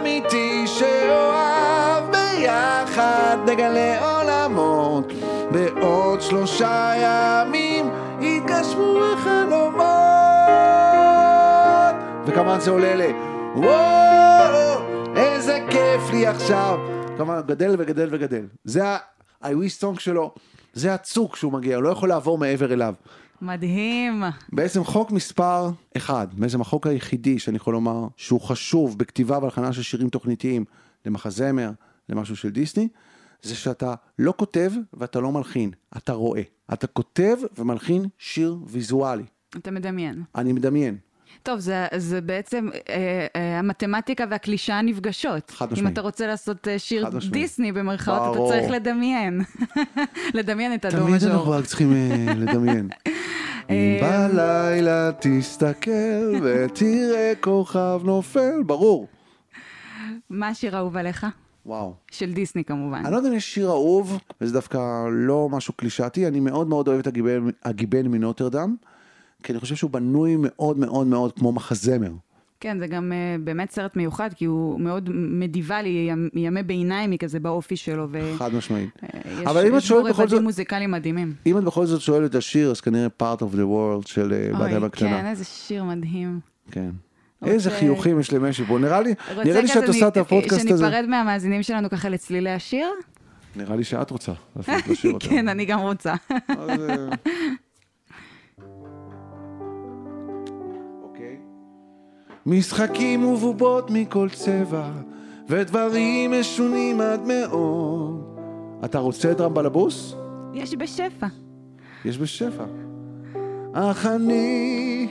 אמיתי 0.04 0.66
שאוהב 0.66 2.04
ביחד 2.10 3.36
נגלה 3.46 4.00
עולמות. 4.00 5.12
בעוד 5.50 6.20
שלושה 6.20 6.92
ימים 6.96 7.90
יתגשמו 8.20 9.00
החלומות. 9.04 9.84
וכמובן 12.26 12.60
זה 12.60 12.70
עולה 12.70 12.94
לי 12.94 13.12
וואו, 13.54 14.80
איזה 15.16 15.58
כיף 15.70 16.10
לי 16.12 16.26
עכשיו. 16.26 16.78
כמובן 17.16 17.40
גדל 17.46 17.74
וגדל 17.78 18.08
וגדל. 18.10 18.46
זה 18.64 18.84
ה-I 18.84 19.46
wish 19.46 19.82
song 19.82 20.00
שלו 20.00 20.34
זה 20.72 20.94
הצוק 20.94 21.36
שהוא 21.36 21.52
מגיע, 21.52 21.76
הוא 21.76 21.82
לא 21.82 21.88
יכול 21.88 22.08
לעבור 22.08 22.38
מעבר 22.38 22.72
אליו. 22.72 22.94
מדהים. 23.42 24.22
בעצם 24.52 24.84
חוק 24.84 25.10
מספר 25.10 25.70
אחד, 25.96 26.26
בעצם 26.32 26.60
החוק 26.60 26.86
היחידי 26.86 27.38
שאני 27.38 27.56
יכול 27.56 27.74
לומר 27.74 28.06
שהוא 28.16 28.40
חשוב 28.40 28.98
בכתיבה 28.98 29.38
והלחנה 29.38 29.72
של 29.72 29.82
שירים 29.82 30.08
תוכניתיים 30.08 30.64
למחזמר, 31.06 31.70
למשהו 32.08 32.36
של 32.36 32.50
דיסני, 32.50 32.88
זה 33.42 33.54
שאתה 33.54 33.94
לא 34.18 34.34
כותב 34.36 34.72
ואתה 34.92 35.20
לא 35.20 35.32
מלחין, 35.32 35.70
אתה 35.96 36.12
רואה. 36.12 36.42
אתה 36.72 36.86
כותב 36.86 37.36
ומלחין 37.58 38.04
שיר 38.18 38.56
ויזואלי. 38.66 39.24
אתה 39.56 39.70
מדמיין. 39.70 40.22
אני 40.34 40.52
מדמיין. 40.52 40.98
טוב, 41.42 41.58
זה, 41.58 41.86
זה 41.96 42.20
בעצם 42.20 42.68
אה, 42.88 43.26
אה, 43.36 43.58
המתמטיקה 43.58 44.24
והקלישאה 44.30 44.82
נפגשות. 44.82 45.50
חד 45.50 45.66
אם 45.66 45.72
משמעית. 45.72 45.92
אתה 45.92 46.00
רוצה 46.00 46.26
לעשות 46.26 46.68
אה, 46.68 46.78
שיר. 46.78 47.08
דיסני 47.30 47.72
במרכאות. 47.72 48.36
אתה 48.36 48.44
צריך 48.48 48.70
לדמיין. 48.70 49.40
לדמיין 50.34 50.74
את 50.74 50.84
הדור 50.84 51.08
תמיד 51.08 51.24
אנחנו. 51.24 51.50
רק 51.50 51.64
צריכים 51.64 51.92
אה, 51.92 52.34
לדמיין. 52.34 52.88
בלילה 54.02 55.10
תסתכל 55.20 55.90
ותראה 56.42 57.32
כוכב 57.40 58.00
נופל, 58.04 58.62
ברור. 58.66 59.08
מה 60.30 60.48
השיר 60.48 60.76
האהוב 60.76 60.96
עליך? 60.96 61.26
וואו. 61.66 61.94
של 62.10 62.32
דיסני 62.32 62.64
כמובן. 62.64 63.02
אני 63.04 63.12
לא 63.12 63.16
יודע 63.16 63.28
אם 63.28 63.34
יש 63.34 63.54
שיר 63.54 63.68
אהוב, 63.68 64.18
וזה 64.40 64.52
דווקא 64.52 64.78
לא 65.10 65.48
משהו 65.52 65.74
קלישאתי, 65.74 66.26
אני 66.26 66.40
מאוד 66.40 66.68
מאוד 66.68 66.88
אוהב 66.88 66.98
את 66.98 67.06
הגיבן, 67.06 67.48
הגיבן 67.64 68.06
מנוטרדם, 68.06 68.76
כי 69.44 69.52
אני 69.52 69.60
חושב 69.60 69.74
שהוא 69.74 69.90
בנוי 69.90 70.36
מאוד 70.38 70.78
מאוד 70.78 71.06
מאוד 71.06 71.32
כמו 71.32 71.52
מחזמר. 71.52 72.10
כן, 72.60 72.78
זה 72.78 72.86
גם 72.86 73.12
אה, 73.12 73.36
באמת 73.44 73.70
סרט 73.70 73.96
מיוחד, 73.96 74.30
כי 74.36 74.44
הוא 74.44 74.80
מאוד 74.80 75.10
מדיוולי, 75.14 76.10
ימ- 76.12 76.38
ימי 76.38 76.62
ביניימי 76.62 77.18
כזה 77.18 77.40
באופי 77.40 77.76
שלו, 77.76 78.08
ויש 78.10 78.38
חד 78.38 78.54
משמעית. 78.54 78.90
יש 79.02 79.46
אבל 79.46 79.66
אם 79.66 79.76
את 79.76 79.82
שואלת 79.82 80.04
בכל 80.04 80.12
זאת, 80.12 80.20
רבדים 80.32 80.42
מוזיקליים 80.42 80.90
מדהימים. 80.90 81.34
אם 81.46 81.58
את 81.58 81.64
בכל 81.64 81.86
זאת 81.86 82.00
שואלת 82.00 82.30
את 82.30 82.34
השיר, 82.34 82.70
אז 82.70 82.80
כנראה 82.80 83.06
part 83.22 83.38
of 83.40 83.54
the 83.54 83.58
world 83.58 84.08
של 84.08 84.32
אה, 84.32 84.58
בת 84.58 84.60
אוי, 84.60 84.76
אמה 84.76 84.88
כן. 84.90 85.26
איזה 85.26 85.44
שיר 85.44 85.84
מדהים. 85.84 86.40
כן. 86.70 86.90
איזה 87.44 87.70
חיוכים 87.70 88.20
יש 88.20 88.32
למשי 88.32 88.64
פה, 88.64 88.78
נראה 88.78 89.00
לי, 89.00 89.14
נראה 89.44 89.60
לי 89.60 89.68
שאת 89.68 89.88
עושה 89.88 90.08
את 90.08 90.16
הפודקאסט 90.16 90.70
הזה, 90.70 90.84
שניפרד 90.84 91.04
מהמאזינים 91.08 91.62
שלנו 91.62 91.90
ככה 91.90 92.08
לצלילי 92.08 92.50
השיר? 92.50 92.86
נראה 93.56 93.76
לי 93.76 93.84
שאת 93.84 94.10
רוצה. 94.10 94.32
כן, 95.20 95.48
אני 95.48 95.64
גם 95.64 95.80
רוצה. 95.80 96.14
משחקים 102.46 103.24
ובובות 103.24 103.90
מכל 103.90 104.28
צבע, 104.32 104.90
ודברים 105.48 106.32
משונים 106.40 107.00
עד 107.00 107.20
מאוד. 107.26 108.38
אתה 108.84 108.98
רוצה 108.98 109.32
דרם 109.32 109.54
בלבוס? 109.54 110.14
יש 110.54 110.74
בשפע. 110.74 111.26
יש 112.04 112.18
בשפע. 112.18 112.64
אך 113.72 114.06
אני 114.06 115.08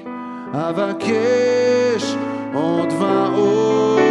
אבקש 0.54 2.16
עוד 2.54 2.90
ועוד. 3.00 4.04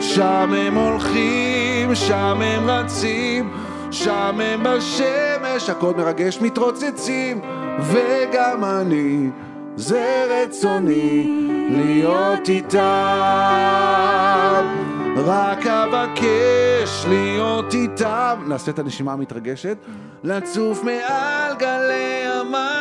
שם 0.00 0.52
הם 0.56 0.74
הולכים, 0.74 1.94
שם 1.94 2.40
הם 2.44 2.70
רצים, 2.70 3.50
שם 3.90 4.40
הם 4.40 4.62
בשמש, 4.62 5.68
הכל 5.70 5.94
מרגש 5.96 6.38
מתרוצצים, 6.40 7.40
וגם 7.80 8.64
אני, 8.64 9.30
זה 9.76 10.26
רצוני 10.30 11.24
להיות 11.70 12.48
איתם. 12.48 12.78
רק 15.16 15.66
אבקש 15.66 17.04
להיות 17.08 17.74
איתם. 17.74 18.44
נעשה 18.48 18.70
את 18.70 18.78
הנשימה 18.78 19.12
המתרגשת. 19.12 19.78
לצוף 20.24 20.84
מעל 20.84 21.56
גלי 21.58 22.24
המים. 22.26 22.72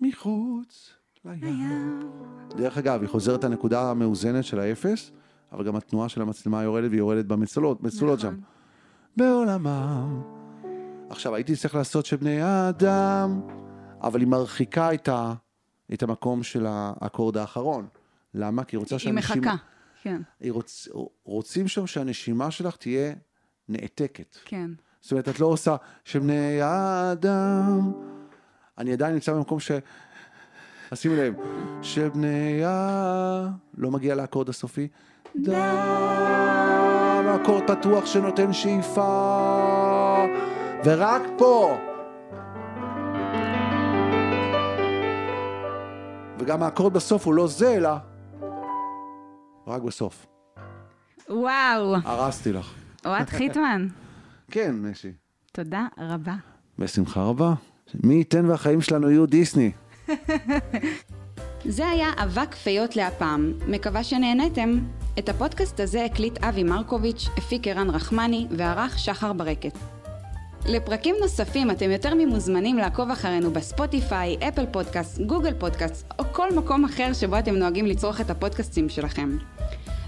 מחוץ 0.00 0.90
לים. 1.24 2.00
דרך 2.56 2.78
אגב, 2.78 3.00
היא 3.00 3.08
חוזרת 3.08 3.44
לנקודה 3.44 3.90
המאוזנת 3.90 4.44
של 4.44 4.60
האפס, 4.60 5.10
אבל 5.52 5.64
גם 5.64 5.76
התנועה 5.76 6.08
של 6.08 6.22
המצלמה 6.22 6.62
יורדת 6.62 6.88
והיא 6.90 6.98
יורדת 6.98 7.24
במצולות, 7.24 7.82
מצולות 7.82 8.20
שם. 8.20 8.28
נכון. 8.28 8.40
בעולמם. 9.16 10.37
עכשיו, 11.10 11.34
הייתי 11.34 11.56
צריך 11.56 11.74
לעשות 11.74 12.06
שבני 12.06 12.40
האדם, 12.40 13.40
אבל 14.02 14.20
היא 14.20 14.28
מרחיקה 14.28 14.94
את, 14.94 15.08
ה, 15.08 15.34
את 15.92 16.02
המקום 16.02 16.42
של 16.42 16.66
האקורד 16.68 17.36
האחרון. 17.36 17.86
למה? 18.34 18.64
כי 18.64 18.76
היא 18.76 18.78
רוצה 18.78 18.94
היא 18.94 19.00
שהנשימה... 19.00 19.36
מחכה. 19.36 19.54
כן, 20.02 20.22
היא 20.40 20.52
רוצ, 20.52 20.88
רוצים 21.24 21.68
שם 21.68 21.86
שהנשימה 21.86 22.50
שלך 22.50 22.76
תהיה 22.76 23.12
נעתקת. 23.68 24.36
כן. 24.44 24.70
זאת 25.00 25.12
אומרת, 25.12 25.28
את 25.28 25.40
לא 25.40 25.46
עושה 25.46 25.76
שבני 26.04 26.60
האדם... 26.60 27.92
אני 28.78 28.92
עדיין 28.92 29.14
נמצא 29.14 29.32
במקום 29.32 29.60
ש... 29.60 29.70
אז 30.90 30.98
שימי 30.98 31.16
לב, 31.16 31.34
שבני 31.82 32.64
ה... 32.64 33.48
לא 33.76 33.90
מגיע 33.90 34.14
לאקורד 34.14 34.48
הסופי. 34.48 34.88
דם, 35.36 35.54
אקורד 37.42 37.70
פתוח 37.70 38.06
שנותן 38.06 38.52
שאיפה. 38.52 39.08
ורק 40.84 41.22
פה. 41.38 41.78
וגם 46.38 46.62
האקורד 46.62 46.92
בסוף 46.92 47.26
הוא 47.26 47.34
לא 47.34 47.46
זה, 47.46 47.74
אלא... 47.76 47.90
רק 49.66 49.82
בסוף. 49.82 50.26
וואו, 51.28 51.94
הרסתי 52.04 52.52
לך. 52.52 52.74
אוהד 53.06 53.28
חיטמן, 53.30 53.88
כן, 54.50 54.74
משי. 54.74 55.12
תודה 55.52 55.86
רבה. 55.98 56.34
בשמחה 56.78 57.22
רבה. 57.22 57.54
מי 58.04 58.14
ייתן 58.14 58.50
והחיים 58.50 58.80
שלנו 58.80 59.10
יהיו 59.10 59.26
דיסני. 59.26 59.72
זה 61.64 61.88
היה 61.88 62.08
אבק 62.16 62.54
פיות 62.54 62.96
להפעם, 62.96 63.52
מקווה 63.68 64.04
שנהניתם. 64.04 64.78
את 65.18 65.28
הפודקאסט 65.28 65.80
הזה 65.80 66.04
הקליט 66.04 66.44
אבי 66.44 66.62
מרקוביץ', 66.62 67.28
הפיק 67.36 67.68
ערן 67.68 67.90
רחמני 67.90 68.46
וערך 68.50 68.98
שחר 68.98 69.32
ברקת. 69.32 69.78
לפרקים 70.68 71.14
נוספים 71.20 71.70
אתם 71.70 71.90
יותר 71.90 72.14
ממוזמנים 72.14 72.76
לעקוב 72.76 73.10
אחרינו 73.10 73.50
בספוטיפיי, 73.50 74.36
אפל 74.48 74.66
פודקאסט, 74.66 75.20
גוגל 75.20 75.54
פודקאסט 75.58 76.12
או 76.18 76.24
כל 76.32 76.48
מקום 76.56 76.84
אחר 76.84 77.12
שבו 77.12 77.38
אתם 77.38 77.54
נוהגים 77.54 77.86
לצרוך 77.86 78.20
את 78.20 78.30
הפודקאסטים 78.30 78.88
שלכם. 78.88 79.36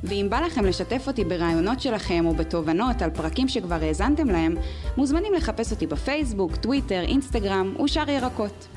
ואם 0.05 0.27
בא 0.31 0.41
לכם 0.41 0.65
לשתף 0.65 1.05
אותי 1.07 1.25
ברעיונות 1.25 1.81
שלכם 1.81 2.27
או 2.27 2.35
בתובנות 2.35 3.03
על 3.03 3.11
פרקים 3.11 3.49
שכבר 3.49 3.79
האזנתם 3.83 4.29
להם, 4.29 4.55
מוזמנים 4.97 5.35
לחפש 5.35 5.73
אותי 5.73 5.87
בפייסבוק, 5.87 6.57
טוויטר, 6.57 7.01
אינסטגרם 7.01 7.75
ושאר 7.85 8.11
ירקות. 8.11 8.69